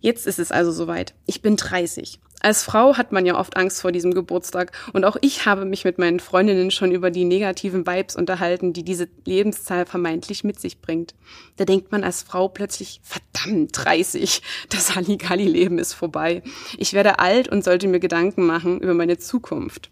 Jetzt 0.01 0.27
ist 0.27 0.37
es 0.37 0.51
also 0.51 0.73
soweit. 0.73 1.13
Ich 1.25 1.41
bin 1.41 1.55
30. 1.55 2.19
Als 2.41 2.63
Frau 2.63 2.97
hat 2.97 3.11
man 3.11 3.25
ja 3.25 3.39
oft 3.39 3.55
Angst 3.55 3.81
vor 3.81 3.91
diesem 3.91 4.13
Geburtstag 4.13 4.71
und 4.93 5.05
auch 5.05 5.15
ich 5.21 5.45
habe 5.45 5.63
mich 5.63 5.85
mit 5.85 5.99
meinen 5.99 6.19
Freundinnen 6.19 6.71
schon 6.71 6.91
über 6.91 7.11
die 7.11 7.23
negativen 7.23 7.85
Vibes 7.85 8.15
unterhalten, 8.15 8.73
die 8.73 8.83
diese 8.83 9.07
Lebenszahl 9.25 9.85
vermeintlich 9.85 10.43
mit 10.43 10.59
sich 10.59 10.81
bringt. 10.81 11.13
Da 11.57 11.65
denkt 11.65 11.91
man 11.91 12.03
als 12.03 12.23
Frau 12.23 12.47
plötzlich, 12.47 12.99
verdammt, 13.03 13.71
30, 13.73 14.41
das 14.69 14.95
Halligalli-Leben 14.95 15.77
ist 15.77 15.93
vorbei. 15.93 16.41
Ich 16.77 16.93
werde 16.93 17.19
alt 17.19 17.47
und 17.47 17.63
sollte 17.63 17.87
mir 17.87 17.99
Gedanken 17.99 18.45
machen 18.45 18.81
über 18.81 18.95
meine 18.95 19.19
Zukunft. 19.19 19.90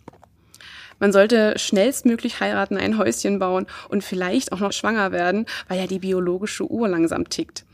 Man 0.99 1.11
sollte 1.11 1.57
schnellstmöglich 1.57 2.39
heiraten, 2.39 2.77
ein 2.77 2.97
Häuschen 2.97 3.39
bauen 3.39 3.67
und 3.87 4.03
vielleicht 4.03 4.51
auch 4.51 4.59
noch 4.59 4.73
schwanger 4.73 5.11
werden, 5.11 5.45
weil 5.67 5.79
ja 5.79 5.87
die 5.87 5.99
biologische 5.99 6.69
Uhr 6.69 6.87
langsam 6.87 7.29
tickt. 7.29 7.65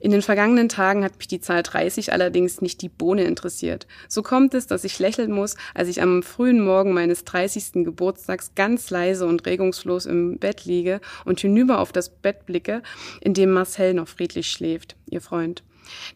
In 0.00 0.10
den 0.10 0.22
vergangenen 0.22 0.68
Tagen 0.68 1.04
hat 1.04 1.16
mich 1.16 1.28
die 1.28 1.40
Zahl 1.40 1.62
30 1.62 2.12
allerdings 2.12 2.60
nicht 2.60 2.82
die 2.82 2.88
Bohne 2.88 3.24
interessiert. 3.24 3.86
So 4.08 4.22
kommt 4.22 4.54
es, 4.54 4.66
dass 4.66 4.84
ich 4.84 4.98
lächeln 4.98 5.32
muss, 5.32 5.56
als 5.74 5.88
ich 5.88 6.02
am 6.02 6.22
frühen 6.22 6.60
Morgen 6.64 6.92
meines 6.92 7.24
30. 7.24 7.84
Geburtstags 7.84 8.54
ganz 8.54 8.90
leise 8.90 9.26
und 9.26 9.46
regungslos 9.46 10.06
im 10.06 10.38
Bett 10.38 10.64
liege 10.64 11.00
und 11.24 11.40
hinüber 11.40 11.80
auf 11.80 11.92
das 11.92 12.10
Bett 12.10 12.46
blicke, 12.46 12.82
in 13.20 13.34
dem 13.34 13.50
Marcel 13.50 13.94
noch 13.94 14.08
friedlich 14.08 14.50
schläft, 14.50 14.96
ihr 15.10 15.20
Freund. 15.20 15.64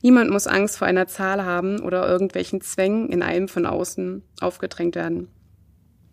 Niemand 0.02 0.30
muss 0.30 0.46
Angst 0.46 0.78
vor 0.78 0.86
einer 0.86 1.06
Zahl 1.06 1.44
haben 1.44 1.80
oder 1.80 2.08
irgendwelchen 2.08 2.60
Zwängen 2.60 3.08
in 3.10 3.22
einem 3.22 3.48
von 3.48 3.66
außen 3.66 4.22
aufgedrängt 4.40 4.96
werden. 4.96 5.28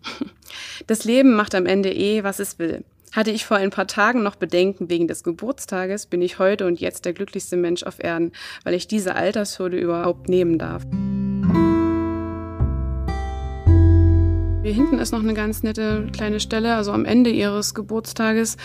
Das 0.88 1.04
Leben 1.04 1.36
macht 1.36 1.56
am 1.56 1.66
Ende 1.66 1.94
eh, 1.94 2.24
was 2.24 2.40
es 2.40 2.60
will. 2.60 2.84
Hatte 3.12 3.32
ich 3.32 3.46
vor 3.46 3.58
ein 3.58 3.70
paar 3.70 3.88
Tagen 3.88 4.24
noch 4.24 4.36
Bedenken 4.36 4.90
wegen 4.90 5.08
des 5.08 5.24
Geburtstages, 5.24 6.06
bin 6.06 6.22
ich 6.22 6.38
heute 6.38 6.66
und 6.66 6.82
jetzt 6.82 7.06
der 7.06 7.14
glücklichste 7.14 7.56
Mensch 7.56 7.84
auf 7.84 8.04
Erden, 8.04 8.34
weil 8.64 8.74
ich 8.74 8.88
diese 8.88 9.16
Altershürde 9.16 9.78
überhaupt 9.78 10.28
nehmen 10.28 10.60
darf. 10.60 10.84
Hier 14.64 14.74
hinten 14.74 14.98
ist 14.98 15.12
noch 15.12 15.22
eine 15.22 15.36
ganz 15.36 15.62
nette 15.62 16.08
kleine 16.12 16.40
Stelle, 16.40 16.76
also 16.76 16.92
am 16.92 17.06
Ende 17.06 17.30
ihres 17.30 17.76
Geburtstages 17.76 18.58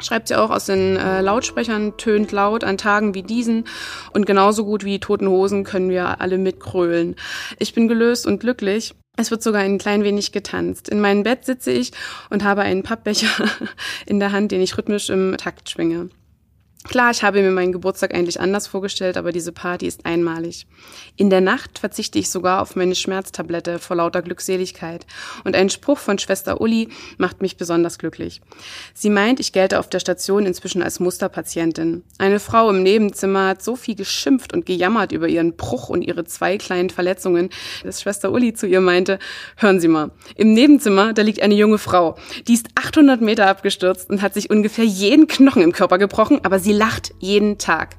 schreibt 0.00 0.28
sie 0.28 0.36
auch 0.36 0.50
aus 0.50 0.66
den 0.66 0.96
äh, 0.96 1.20
Lautsprechern, 1.20 1.96
tönt 1.96 2.32
laut 2.32 2.64
an 2.64 2.78
Tagen 2.78 3.14
wie 3.14 3.22
diesen 3.22 3.64
und 4.12 4.26
genauso 4.26 4.64
gut 4.64 4.84
wie 4.84 5.00
Toten 5.00 5.28
Hosen 5.28 5.64
können 5.64 5.90
wir 5.90 6.20
alle 6.20 6.38
mitkrölen. 6.38 7.16
Ich 7.58 7.74
bin 7.74 7.88
gelöst 7.88 8.26
und 8.26 8.40
glücklich. 8.40 8.94
Es 9.16 9.30
wird 9.30 9.42
sogar 9.42 9.62
ein 9.62 9.78
klein 9.78 10.02
wenig 10.02 10.32
getanzt. 10.32 10.88
In 10.88 11.00
meinem 11.00 11.22
Bett 11.22 11.44
sitze 11.44 11.70
ich 11.70 11.92
und 12.30 12.42
habe 12.42 12.62
einen 12.62 12.82
Pappbecher 12.82 13.48
in 14.06 14.18
der 14.18 14.32
Hand, 14.32 14.50
den 14.50 14.60
ich 14.60 14.76
rhythmisch 14.76 15.08
im 15.10 15.36
Takt 15.36 15.70
schwinge. 15.70 16.10
Klar, 16.86 17.10
ich 17.10 17.22
habe 17.22 17.40
mir 17.40 17.50
meinen 17.50 17.72
Geburtstag 17.72 18.14
eigentlich 18.14 18.38
anders 18.38 18.66
vorgestellt, 18.66 19.16
aber 19.16 19.32
diese 19.32 19.52
Party 19.52 19.86
ist 19.86 20.04
einmalig. 20.04 20.66
In 21.16 21.30
der 21.30 21.40
Nacht 21.40 21.78
verzichte 21.78 22.18
ich 22.18 22.28
sogar 22.28 22.60
auf 22.60 22.76
meine 22.76 22.94
Schmerztablette 22.94 23.78
vor 23.78 23.96
lauter 23.96 24.20
Glückseligkeit. 24.20 25.06
Und 25.44 25.56
ein 25.56 25.70
Spruch 25.70 25.96
von 25.96 26.18
Schwester 26.18 26.60
Uli 26.60 26.90
macht 27.16 27.40
mich 27.40 27.56
besonders 27.56 27.98
glücklich. 27.98 28.42
Sie 28.92 29.08
meint, 29.08 29.40
ich 29.40 29.52
gelte 29.52 29.78
auf 29.78 29.88
der 29.88 29.98
Station 29.98 30.44
inzwischen 30.44 30.82
als 30.82 31.00
Musterpatientin. 31.00 32.04
Eine 32.18 32.38
Frau 32.38 32.68
im 32.68 32.82
Nebenzimmer 32.82 33.48
hat 33.48 33.62
so 33.62 33.76
viel 33.76 33.94
geschimpft 33.94 34.52
und 34.52 34.66
gejammert 34.66 35.10
über 35.12 35.26
ihren 35.26 35.56
Bruch 35.56 35.88
und 35.88 36.02
ihre 36.02 36.24
zwei 36.24 36.58
kleinen 36.58 36.90
Verletzungen, 36.90 37.48
dass 37.82 38.02
Schwester 38.02 38.30
Uli 38.30 38.52
zu 38.52 38.66
ihr 38.66 38.82
meinte, 38.82 39.18
hören 39.56 39.80
Sie 39.80 39.88
mal, 39.88 40.10
im 40.36 40.52
Nebenzimmer, 40.52 41.14
da 41.14 41.22
liegt 41.22 41.40
eine 41.40 41.54
junge 41.54 41.78
Frau. 41.78 42.18
Die 42.46 42.54
ist 42.54 42.68
800 42.74 43.22
Meter 43.22 43.46
abgestürzt 43.46 44.10
und 44.10 44.20
hat 44.20 44.34
sich 44.34 44.50
ungefähr 44.50 44.84
jeden 44.84 45.28
Knochen 45.28 45.62
im 45.62 45.72
Körper 45.72 45.96
gebrochen, 45.96 46.40
aber 46.42 46.58
sie 46.58 46.73
lacht 46.74 47.14
jeden 47.18 47.58
Tag. 47.58 47.96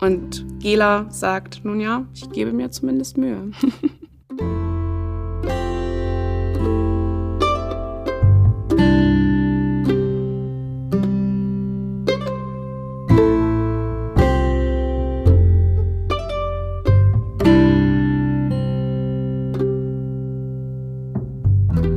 Und 0.00 0.44
Gela 0.60 1.06
sagt, 1.10 1.64
nun 1.64 1.80
ja, 1.80 2.06
ich 2.14 2.30
gebe 2.30 2.52
mir 2.52 2.70
zumindest 2.70 3.18
Mühe. 3.18 3.50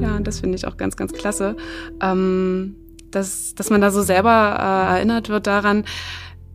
ja, 0.01 0.20
das 0.20 0.40
finde 0.40 0.56
ich 0.56 0.66
auch 0.66 0.78
ganz, 0.78 0.96
ganz 0.96 1.13
klasse. 1.13 1.56
Ähm, 2.01 2.75
dass, 3.12 3.56
dass 3.56 3.70
man 3.70 3.82
da 3.82 3.91
so 3.91 4.01
selber 4.01 4.58
äh, 4.60 4.96
erinnert 4.98 5.30
wird 5.30 5.48
daran, 5.48 5.86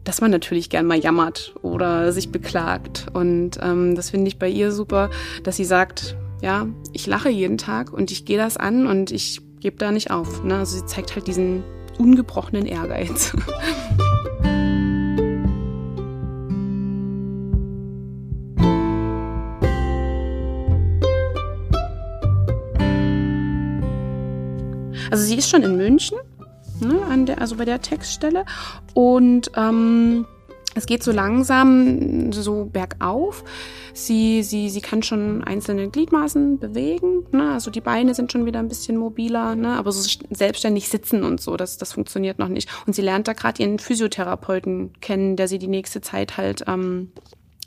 dass 0.04 0.20
man 0.20 0.30
natürlich 0.30 0.70
gern 0.70 0.86
mal 0.86 0.98
jammert 0.98 1.54
oder 1.62 2.12
sich 2.12 2.30
beklagt. 2.30 3.06
Und 3.12 3.58
ähm, 3.60 3.94
das 3.94 4.10
finde 4.10 4.28
ich 4.28 4.38
bei 4.38 4.48
ihr 4.48 4.72
super, 4.72 5.10
dass 5.42 5.56
sie 5.56 5.64
sagt, 5.64 6.16
ja, 6.42 6.66
ich 6.92 7.06
lache 7.06 7.28
jeden 7.28 7.58
Tag 7.58 7.92
und 7.92 8.10
ich 8.12 8.25
gehe 8.25 8.38
das 8.38 8.56
an 8.56 8.86
und 8.86 9.10
ich 9.10 9.40
gebe 9.60 9.76
da 9.76 9.90
nicht 9.90 10.10
auf. 10.10 10.44
Ne? 10.44 10.58
Also 10.58 10.78
sie 10.78 10.86
zeigt 10.86 11.14
halt 11.14 11.26
diesen 11.26 11.64
ungebrochenen 11.98 12.66
Ehrgeiz. 12.66 13.34
Also 25.08 25.25
sie 25.25 25.36
ist 25.36 25.48
schon 25.48 25.62
in 25.62 25.76
München, 25.76 26.18
ne, 26.80 27.25
der, 27.25 27.40
also 27.40 27.56
bei 27.56 27.64
der 27.64 27.80
Textstelle. 27.80 28.45
Und 28.95 29.50
ähm, 29.56 30.26
es 30.76 30.85
geht 30.85 31.02
so 31.02 31.11
langsam 31.11 32.33
so 32.33 32.66
bergauf. 32.66 33.45
Sie, 33.95 34.42
sie, 34.42 34.68
sie 34.68 34.83
kann 34.83 35.02
schon 35.02 35.42
einzelne 35.42 35.88
Gliedmaßen 35.88 36.59
bewegen. 36.59 37.25
Ne? 37.33 37.50
Also 37.52 37.71
die 37.71 37.80
Beine 37.80 38.14
sind 38.14 38.30
schon 38.30 38.45
wieder 38.45 38.59
ein 38.59 38.68
bisschen 38.68 38.99
mobiler, 38.99 39.54
ne? 39.56 39.71
aber 39.71 39.90
so 39.90 40.06
selbstständig 40.30 40.90
sitzen 40.90 41.25
und 41.25 41.40
so, 41.40 41.56
das, 41.56 41.78
das 41.78 41.95
funktioniert 41.95 42.38
noch 42.38 42.49
nicht. 42.49 42.68
Und 42.87 42.95
sie 42.95 43.00
lernt 43.00 43.26
da 43.26 43.33
gerade 43.33 43.62
ihren 43.62 43.78
Physiotherapeuten 43.78 44.92
kennen, 45.00 45.37
der 45.37 45.49
sie 45.49 45.59
die 45.59 45.66
nächste 45.66 46.02
Zeit 46.02 46.37
halt 46.37 46.64
ähm, 46.66 47.11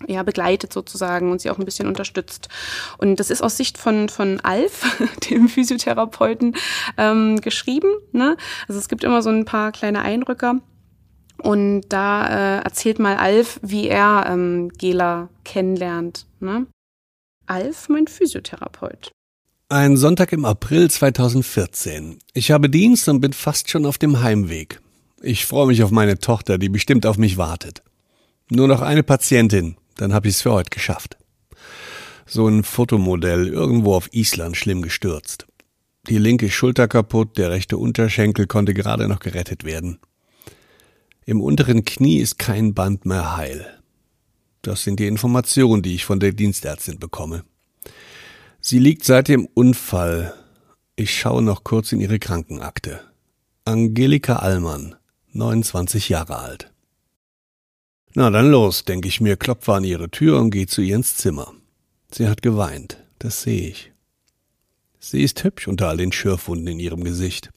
ja, 0.07 0.23
begleitet 0.23 0.73
sozusagen 0.73 1.31
und 1.31 1.41
sie 1.41 1.49
auch 1.49 1.59
ein 1.59 1.65
bisschen 1.65 1.87
unterstützt. 1.87 2.49
Und 2.97 3.19
das 3.19 3.29
ist 3.29 3.41
aus 3.41 3.57
Sicht 3.57 3.77
von, 3.77 4.09
von 4.09 4.39
Alf, 4.41 4.85
dem 5.29 5.47
Physiotherapeuten, 5.47 6.55
ähm, 6.97 7.41
geschrieben. 7.41 7.89
Ne? 8.11 8.37
Also 8.67 8.79
es 8.79 8.87
gibt 8.87 9.03
immer 9.03 9.21
so 9.21 9.29
ein 9.29 9.45
paar 9.45 9.71
kleine 9.71 10.01
Eindrücke. 10.01 10.61
Und 11.41 11.83
da 11.89 12.27
äh, 12.27 12.63
erzählt 12.63 12.99
mal 12.99 13.15
Alf, 13.15 13.59
wie 13.63 13.87
er 13.87 14.25
ähm, 14.27 14.69
Gela 14.77 15.29
kennenlernt. 15.45 16.25
Ne? 16.39 16.67
Alf, 17.45 17.87
mein 17.89 18.07
Physiotherapeut. 18.07 19.11
Ein 19.69 19.97
Sonntag 19.97 20.33
im 20.33 20.45
April 20.45 20.89
2014. 20.89 22.19
Ich 22.33 22.51
habe 22.51 22.69
Dienst 22.69 23.07
und 23.07 23.21
bin 23.21 23.33
fast 23.33 23.69
schon 23.69 23.85
auf 23.85 23.97
dem 23.97 24.21
Heimweg. 24.21 24.81
Ich 25.21 25.45
freue 25.45 25.67
mich 25.67 25.83
auf 25.83 25.91
meine 25.91 26.17
Tochter, 26.17 26.57
die 26.57 26.69
bestimmt 26.69 27.05
auf 27.05 27.17
mich 27.17 27.37
wartet. 27.37 27.83
Nur 28.49 28.67
noch 28.67 28.81
eine 28.81 29.03
Patientin, 29.03 29.77
dann 30.01 30.13
hab 30.13 30.25
ich's 30.25 30.41
für 30.41 30.51
heute 30.51 30.69
geschafft. 30.69 31.17
So 32.25 32.47
ein 32.47 32.63
Fotomodell 32.63 33.47
irgendwo 33.47 33.95
auf 33.95 34.13
Island 34.13 34.55
schlimm 34.55 34.81
gestürzt. 34.81 35.47
Die 36.07 36.17
linke 36.17 36.49
Schulter 36.49 36.87
kaputt, 36.87 37.37
der 37.37 37.51
rechte 37.51 37.77
Unterschenkel 37.77 38.47
konnte 38.47 38.73
gerade 38.73 39.07
noch 39.07 39.19
gerettet 39.19 39.63
werden. 39.63 39.99
Im 41.25 41.41
unteren 41.41 41.85
Knie 41.85 42.17
ist 42.17 42.39
kein 42.39 42.73
Band 42.73 43.05
mehr 43.05 43.35
heil. 43.35 43.79
Das 44.61 44.83
sind 44.83 44.99
die 44.99 45.07
Informationen, 45.07 45.81
die 45.81 45.95
ich 45.95 46.05
von 46.05 46.19
der 46.19 46.31
Dienstärztin 46.31 46.99
bekomme. 46.99 47.43
Sie 48.61 48.79
liegt 48.79 49.03
seit 49.05 49.27
dem 49.27 49.45
Unfall. 49.45 50.33
Ich 50.95 51.17
schaue 51.17 51.41
noch 51.41 51.63
kurz 51.63 51.91
in 51.91 52.01
ihre 52.01 52.19
Krankenakte. 52.19 53.01
Angelika 53.65 54.37
Allmann, 54.37 54.95
29 55.31 56.09
Jahre 56.09 56.37
alt. 56.39 56.71
Na 58.15 58.29
dann 58.29 58.49
los, 58.49 58.85
denke 58.85 59.07
ich 59.07 59.21
mir, 59.21 59.37
klopfe 59.37 59.73
an 59.73 59.83
ihre 59.83 60.09
Tür 60.09 60.39
und 60.39 60.49
gehe 60.51 60.67
zu 60.67 60.81
ihr 60.81 60.95
ins 60.95 61.15
Zimmer. 61.15 61.53
Sie 62.11 62.27
hat 62.27 62.41
geweint, 62.41 62.97
das 63.19 63.43
sehe 63.43 63.69
ich. 63.69 63.91
Sie 64.99 65.21
ist 65.21 65.43
hübsch 65.43 65.67
unter 65.67 65.87
all 65.87 65.97
den 65.97 66.11
Schürfwunden 66.11 66.67
in 66.67 66.79
ihrem 66.79 67.03
Gesicht. 67.03 67.51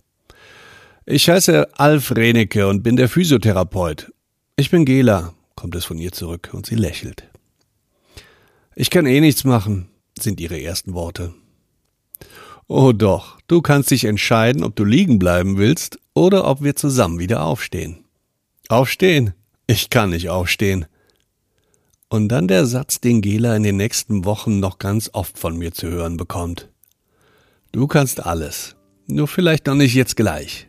Ich 1.06 1.28
heiße 1.28 1.78
Alf 1.78 2.12
Renecke 2.14 2.68
und 2.68 2.82
bin 2.82 2.97
der 2.97 3.09
Physiotherapeut. 3.09 4.12
Ich 4.56 4.71
bin 4.71 4.85
Gela, 4.85 5.35
kommt 5.56 5.75
es 5.75 5.85
von 5.85 5.99
ihr 5.99 6.12
zurück 6.12 6.50
und 6.52 6.66
sie 6.66 6.76
lächelt. 6.76 7.28
Ich 8.76 8.90
kann 8.90 9.06
eh 9.06 9.21
nichts 9.21 9.44
machen, 9.44 9.88
sind 10.18 10.40
ihre 10.40 10.61
ersten 10.61 10.94
Worte. 10.94 11.35
Oh 12.68 12.92
doch, 12.92 13.38
du 13.49 13.61
kannst 13.61 13.90
dich 13.90 14.04
entscheiden, 14.04 14.62
ob 14.62 14.76
du 14.76 14.85
liegen 14.85 15.18
bleiben 15.18 15.56
willst 15.56 15.99
oder 16.14 16.47
ob 16.47 16.62
wir 16.62 16.76
zusammen 16.76 17.18
wieder 17.18 17.44
aufstehen. 17.44 18.04
Aufstehen? 18.68 19.35
Ich 19.66 19.90
kann 19.90 20.11
nicht 20.11 20.28
aufstehen. 20.28 20.87
Und 22.09 22.28
dann 22.28 22.49
der 22.49 22.66
Satz, 22.66 23.00
den 23.00 23.23
Gela 23.23 23.57
in 23.57 23.62
den 23.62 23.76
nächsten 23.76 24.25
Wochen 24.25 24.61
noch 24.61 24.78
ganz 24.78 25.11
oft 25.12 25.38
von 25.38 25.57
mir 25.57 25.73
zu 25.73 25.88
hören 25.88 26.16
bekommt. 26.16 26.69
Du 27.73 27.87
kannst 27.87 28.25
alles. 28.25 28.76
Nur 29.07 29.28
vielleicht 29.28 29.66
noch 29.66 29.75
nicht 29.75 29.95
jetzt 29.95 30.16
gleich. 30.16 30.68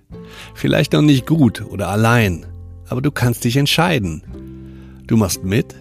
Vielleicht 0.54 0.94
noch 0.94 1.02
nicht 1.02 1.28
gut 1.28 1.62
oder 1.62 1.90
allein. 1.90 2.46
Aber 2.88 3.02
du 3.02 3.12
kannst 3.12 3.44
dich 3.44 3.58
entscheiden. 3.58 5.04
Du 5.06 5.18
machst 5.18 5.44
mit 5.44 5.76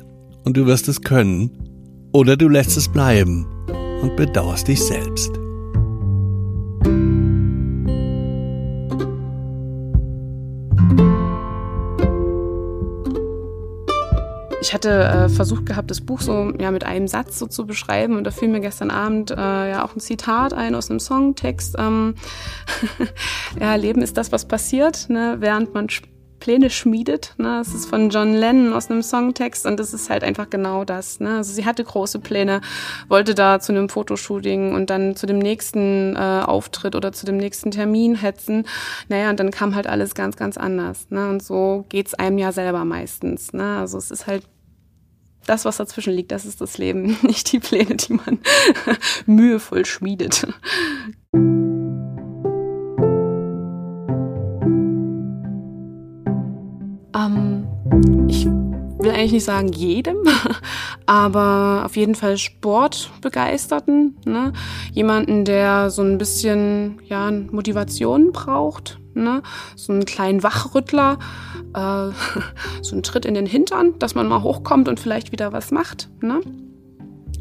und 0.45 0.57
du 0.57 0.67
wirst 0.67 0.89
es 0.89 1.01
können. 1.01 1.51
Oder 2.13 2.37
du 2.37 2.49
lässt 2.49 2.77
es 2.77 2.89
bleiben 2.89 3.47
und 4.03 4.17
bedauerst 4.17 4.69
dich 4.69 4.83
selbst. 4.83 5.42
Ich 14.63 14.73
hatte 14.73 14.91
äh, 14.91 15.29
versucht 15.29 15.67
gehabt, 15.67 15.91
das 15.91 16.01
Buch 16.01 16.21
so 16.21 16.53
ja 16.57 16.71
mit 16.71 16.85
einem 16.85 17.09
Satz 17.09 17.37
so 17.37 17.49
zu 17.49 17.67
beschreiben 17.67 18.17
und 18.17 18.23
da 18.25 18.31
fiel 18.31 18.49
mir 18.49 18.61
gestern 18.61 18.93
Abend 18.93 19.33
äh, 19.33 19.35
ja 19.35 19.85
auch 19.85 19.97
ein 19.97 20.01
Zitat 20.01 20.53
ein 20.55 20.77
aus 20.77 20.89
einem 20.89 21.01
Songtext. 21.01 21.75
Ähm, 21.81 22.15
ja, 23.61 23.75
Leben 23.75 24.03
ist 24.03 24.17
das, 24.17 24.31
was 24.31 24.47
passiert, 24.47 25.11
ne, 25.11 25.37
während 25.41 25.75
man 25.75 25.89
Pläne 26.43 26.71
schmiedet. 26.71 27.35
Ne? 27.39 27.63
Das 27.65 27.73
ist 27.73 27.87
von 27.89 28.11
John 28.11 28.35
Lennon 28.35 28.73
aus 28.73 28.91
einem 28.91 29.05
Songtext 29.05 29.65
und 29.65 29.79
das 29.79 29.95
ist 29.95 30.11
halt 30.11 30.25
einfach 30.25 30.51
genau 30.51 30.85
das. 30.85 31.21
Ne? 31.21 31.37
Also 31.37 31.53
sie 31.53 31.65
hatte 31.65 31.85
große 31.85 32.19
Pläne, 32.19 32.63
wollte 33.07 33.37
da 33.37 33.61
zu 33.61 33.71
einem 33.71 33.89
Fotoshooting 33.89 34.75
und 34.75 34.91
dann 34.91 35.15
zu 35.15 35.27
dem 35.27 35.39
nächsten 35.39 36.17
äh, 36.17 36.43
Auftritt 36.45 36.97
oder 36.97 37.13
zu 37.13 37.27
dem 37.27 37.37
nächsten 37.37 37.71
Termin 37.71 38.17
hetzen. 38.17 38.67
Naja, 39.09 39.31
und 39.31 39.39
dann 39.39 39.53
kam 39.53 39.77
halt 39.77 39.87
alles 39.87 40.17
ganz, 40.17 40.35
ganz 40.35 40.57
anders. 40.57 41.07
Ne? 41.11 41.29
Und 41.29 41.45
so 41.45 41.85
geht's 41.89 42.15
einem 42.15 42.39
ja 42.39 42.51
selber 42.51 42.85
meistens. 42.85 43.53
Ne? 43.53 43.79
Also 43.79 43.97
es 43.97 44.11
ist 44.11 44.27
halt 44.27 44.43
das, 45.47 45.65
was 45.65 45.77
dazwischen 45.77 46.13
liegt, 46.13 46.33
das 46.33 46.45
ist 46.45 46.61
das 46.61 46.77
Leben, 46.77 47.17
nicht 47.23 47.53
die 47.53 47.61
Pläne, 47.61 47.95
die 47.95 48.15
man 48.15 48.41
mühevoll 49.27 49.85
schmiedet. 49.85 50.45
Ähm, 57.15 57.67
ich 58.29 58.47
will 58.47 59.11
eigentlich 59.11 59.33
nicht 59.33 59.45
sagen 59.45 59.69
jedem, 59.69 60.19
aber 61.07 61.83
auf 61.85 61.97
jeden 61.97 62.15
Fall 62.15 62.39
Sportbegeisterten. 62.39 64.17
Ne? 64.25 64.53
Jemanden, 64.93 65.45
der 65.45 65.91
so 65.91 66.03
ein 66.03 66.19
bisschen 66.19 67.01
ja, 67.07 67.31
Motivation 67.31 68.33
braucht, 68.33 68.99
ne? 69.15 69.43
so 69.77 69.93
einen 69.93 70.05
kleinen 70.05 70.43
Wachrüttler, 70.43 71.19
äh, 71.75 72.11
so 72.83 72.93
einen 72.93 73.03
Tritt 73.03 73.27
in 73.27 73.35
den 73.35 73.47
Hintern, 73.47 73.99
dass 73.99 74.15
man 74.15 74.29
mal 74.29 74.43
hochkommt 74.43 74.89
und 74.89 75.01
vielleicht 75.01 75.33
wieder 75.33 75.53
was 75.53 75.71
macht. 75.71 76.09
Ne? 76.21 76.41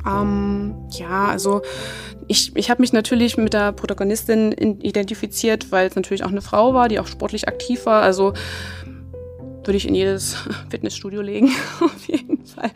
Ähm, 0.06 0.76
ja, 0.92 1.28
also 1.28 1.62
ich, 2.28 2.56
ich 2.56 2.70
habe 2.70 2.82
mich 2.82 2.94
natürlich 2.94 3.38
mit 3.38 3.54
der 3.54 3.72
Protagonistin 3.72 4.54
identifiziert, 4.54 5.72
weil 5.72 5.88
es 5.88 5.96
natürlich 5.96 6.24
auch 6.24 6.32
eine 6.32 6.42
Frau 6.42 6.74
war, 6.74 6.88
die 6.88 7.00
auch 7.00 7.08
sportlich 7.08 7.48
aktiv 7.48 7.86
war. 7.86 8.02
Also 8.02 8.34
würde 9.64 9.78
ich 9.78 9.88
in 9.88 9.96
jedes 9.96 10.36
Fitnessstudio 10.70 11.22
legen, 11.22 11.50
auf 11.82 12.06
jeden 12.08 12.46
Fall. 12.46 12.72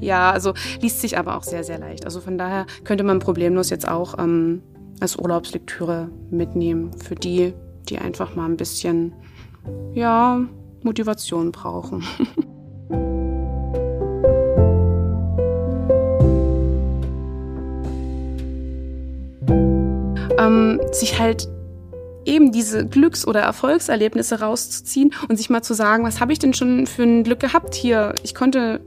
Ja, 0.00 0.30
also 0.30 0.54
liest 0.80 1.00
sich 1.00 1.18
aber 1.18 1.36
auch 1.36 1.42
sehr, 1.42 1.64
sehr 1.64 1.78
leicht. 1.78 2.04
Also 2.04 2.20
von 2.20 2.38
daher 2.38 2.66
könnte 2.84 3.04
man 3.04 3.18
problemlos 3.18 3.70
jetzt 3.70 3.88
auch 3.88 4.18
ähm, 4.18 4.62
als 5.00 5.16
Urlaubslektüre 5.16 6.10
mitnehmen 6.30 6.92
für 6.98 7.14
die, 7.14 7.54
die 7.88 7.98
einfach 7.98 8.34
mal 8.36 8.46
ein 8.46 8.56
bisschen, 8.56 9.12
ja, 9.94 10.40
Motivation 10.82 11.52
brauchen. 11.52 12.04
ähm, 20.38 20.80
sich 20.92 21.18
halt 21.18 21.48
eben 22.32 22.52
diese 22.52 22.86
Glücks- 22.86 23.26
oder 23.26 23.40
Erfolgserlebnisse 23.40 24.40
rauszuziehen 24.40 25.14
und 25.28 25.36
sich 25.36 25.50
mal 25.50 25.62
zu 25.62 25.74
sagen, 25.74 26.04
was 26.04 26.20
habe 26.20 26.32
ich 26.32 26.38
denn 26.38 26.54
schon 26.54 26.86
für 26.86 27.02
ein 27.02 27.24
Glück 27.24 27.40
gehabt 27.40 27.74
hier? 27.74 28.14
Ich 28.22 28.34
konnte 28.34 28.80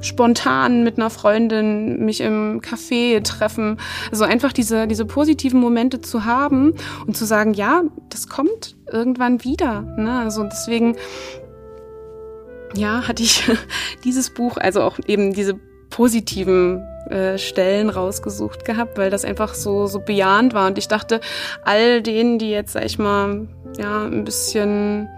spontan 0.00 0.82
mit 0.82 0.98
einer 0.98 1.10
Freundin 1.10 2.04
mich 2.04 2.20
im 2.20 2.60
Café 2.60 3.22
treffen. 3.22 3.78
Also 4.10 4.24
einfach 4.24 4.52
diese, 4.52 4.86
diese 4.86 5.04
positiven 5.04 5.60
Momente 5.60 6.00
zu 6.00 6.24
haben 6.24 6.74
und 7.06 7.16
zu 7.16 7.24
sagen, 7.24 7.54
ja, 7.54 7.82
das 8.10 8.28
kommt 8.28 8.76
irgendwann 8.90 9.44
wieder. 9.44 9.82
Ne? 9.96 10.18
Also 10.18 10.44
deswegen, 10.44 10.96
ja, 12.74 13.06
hatte 13.06 13.22
ich 13.22 13.44
dieses 14.04 14.30
Buch, 14.30 14.56
also 14.56 14.82
auch 14.82 14.98
eben 15.06 15.32
diese 15.32 15.58
positiven 15.90 16.82
äh, 17.10 17.38
Stellen 17.38 17.88
rausgesucht 17.90 18.64
gehabt, 18.64 18.98
weil 18.98 19.10
das 19.10 19.24
einfach 19.24 19.54
so, 19.54 19.86
so 19.86 20.00
bejahend 20.00 20.54
war. 20.54 20.66
Und 20.66 20.78
ich 20.78 20.88
dachte, 20.88 21.20
all 21.64 22.02
denen, 22.02 22.38
die 22.38 22.50
jetzt, 22.50 22.72
sag 22.72 22.84
ich 22.84 22.98
mal, 22.98 23.46
ja, 23.78 24.04
ein 24.04 24.24
bisschen, 24.24 25.08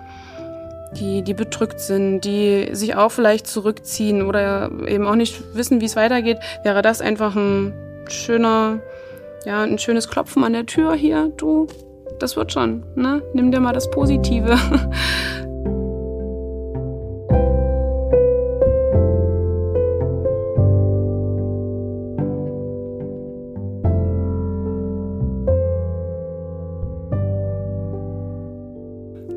die, 0.93 1.23
die 1.23 1.35
bedrückt 1.35 1.81
sind, 1.81 2.23
die 2.23 2.69
sich 2.73 2.95
auch 2.97 3.11
vielleicht 3.11 3.47
zurückziehen 3.47 4.23
oder 4.23 4.71
eben 4.87 5.07
auch 5.07 5.15
nicht 5.15 5.43
wissen, 5.55 5.81
wie 5.81 5.87
es 5.87 5.97
weitergeht, 5.97 6.39
wäre 6.63 6.83
das 6.83 7.01
einfach 7.01 7.35
ein 7.35 7.73
schöner, 8.09 8.81
ja, 9.45 9.63
ein 9.63 9.79
schönes 9.79 10.09
Klopfen 10.09 10.45
an 10.45 10.53
der 10.53 10.67
Tür 10.67 10.95
hier, 10.95 11.33
du, 11.37 11.69
das 12.19 12.37
wird 12.37 12.53
schon, 12.53 12.85
ne? 12.97 13.23
Nimm 13.33 13.51
dir 13.51 13.61
mal 13.61 13.73
das 13.73 13.91
Positive. 13.91 14.57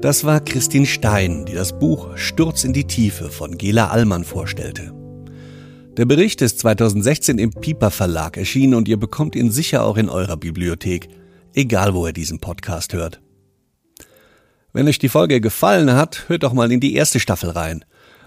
Das 0.01 0.23
war 0.23 0.39
Christine 0.39 0.87
Stein, 0.87 1.45
die 1.45 1.53
das 1.53 1.77
Buch 1.77 2.17
Sturz 2.17 2.63
in 2.63 2.73
die 2.73 2.87
Tiefe 2.87 3.29
von 3.29 3.55
Gela 3.55 3.89
Allmann 3.89 4.23
vorstellte. 4.23 4.91
Der 5.95 6.05
Bericht 6.05 6.41
ist 6.41 6.57
2016 6.57 7.37
im 7.37 7.51
Piper 7.51 7.91
Verlag 7.91 8.35
erschienen 8.35 8.73
und 8.73 8.87
ihr 8.87 8.97
bekommt 8.97 9.35
ihn 9.35 9.51
sicher 9.51 9.83
auch 9.83 9.97
in 9.97 10.09
eurer 10.09 10.37
Bibliothek, 10.37 11.07
egal 11.53 11.93
wo 11.93 12.07
ihr 12.07 12.13
diesen 12.13 12.39
Podcast 12.39 12.93
hört. 12.93 13.21
Wenn 14.73 14.87
euch 14.87 14.97
die 14.97 15.07
Folge 15.07 15.39
gefallen 15.39 15.93
hat, 15.93 16.27
hört 16.29 16.41
doch 16.41 16.53
mal 16.53 16.71
in 16.71 16.79
die 16.79 16.95
erste 16.95 17.19
Staffel 17.19 17.51
rein, 17.51 17.85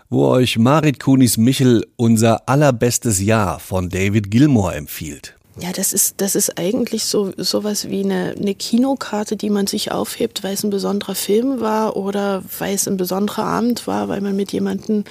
wo 0.08 0.28
euch 0.28 0.56
Marit 0.56 1.00
Kunis 1.00 1.38
Michel 1.38 1.84
unser 1.96 2.48
allerbestes 2.48 3.20
Jahr 3.20 3.58
von 3.58 3.88
David 3.88 4.30
Gilmore 4.30 4.76
empfiehlt. 4.76 5.33
Ja, 5.60 5.70
das 5.72 5.92
ist, 5.92 6.20
das 6.20 6.34
ist 6.34 6.58
eigentlich 6.58 7.04
so 7.04 7.32
sowas 7.36 7.88
wie 7.88 8.02
eine, 8.02 8.34
eine 8.36 8.54
Kinokarte, 8.54 9.36
die 9.36 9.50
man 9.50 9.68
sich 9.68 9.92
aufhebt, 9.92 10.42
weil 10.42 10.54
es 10.54 10.64
ein 10.64 10.70
besonderer 10.70 11.14
Film 11.14 11.60
war 11.60 11.96
oder 11.96 12.42
weil 12.58 12.74
es 12.74 12.88
ein 12.88 12.96
besonderer 12.96 13.44
Abend 13.44 13.86
war, 13.86 14.08
weil 14.08 14.20
man 14.20 14.34
mit 14.34 14.52
jemandem, 14.52 15.04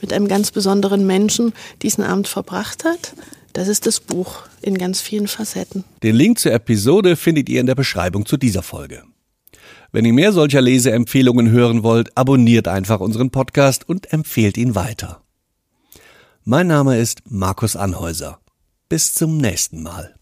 mit 0.00 0.12
einem 0.12 0.28
ganz 0.28 0.50
besonderen 0.50 1.06
Menschen 1.06 1.52
diesen 1.82 2.04
Abend 2.04 2.26
verbracht 2.26 2.84
hat. 2.84 3.14
Das 3.52 3.68
ist 3.68 3.86
das 3.86 4.00
Buch 4.00 4.44
in 4.62 4.78
ganz 4.78 5.02
vielen 5.02 5.28
Facetten. 5.28 5.84
Den 6.02 6.16
Link 6.16 6.38
zur 6.38 6.52
Episode 6.52 7.16
findet 7.16 7.50
ihr 7.50 7.60
in 7.60 7.66
der 7.66 7.74
Beschreibung 7.74 8.24
zu 8.24 8.38
dieser 8.38 8.62
Folge. 8.62 9.02
Wenn 9.94 10.06
ihr 10.06 10.14
mehr 10.14 10.32
solcher 10.32 10.62
Leseempfehlungen 10.62 11.50
hören 11.50 11.82
wollt, 11.82 12.16
abonniert 12.16 12.66
einfach 12.66 13.00
unseren 13.00 13.30
Podcast 13.30 13.86
und 13.86 14.10
empfehlt 14.10 14.56
ihn 14.56 14.74
weiter. 14.74 15.20
Mein 16.44 16.66
Name 16.66 16.98
ist 16.98 17.20
Markus 17.28 17.76
Anhäuser. 17.76 18.38
Bis 18.92 19.14
zum 19.14 19.38
nächsten 19.38 19.82
Mal. 19.82 20.14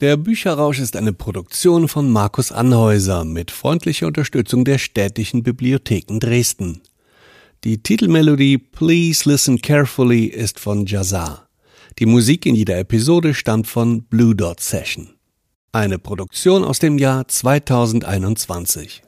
Der 0.00 0.16
Bücherrausch 0.16 0.78
ist 0.78 0.94
eine 0.94 1.12
Produktion 1.12 1.88
von 1.88 2.12
Markus 2.12 2.52
Anhäuser 2.52 3.24
mit 3.24 3.50
freundlicher 3.50 4.06
Unterstützung 4.06 4.64
der 4.64 4.78
städtischen 4.78 5.42
Bibliotheken 5.42 6.20
Dresden. 6.20 6.80
Die 7.64 7.82
Titelmelodie 7.82 8.56
Please 8.56 9.28
Listen 9.28 9.60
Carefully 9.60 10.26
ist 10.26 10.60
von 10.60 10.86
Jazar. 10.86 11.48
Die 11.98 12.06
Musik 12.06 12.46
in 12.46 12.54
jeder 12.54 12.78
Episode 12.78 13.34
stammt 13.34 13.66
von 13.66 14.02
Blue 14.04 14.36
Dot 14.36 14.60
Session. 14.60 15.08
Eine 15.72 15.98
Produktion 15.98 16.62
aus 16.62 16.78
dem 16.78 16.98
Jahr 16.98 17.26
2021. 17.26 19.02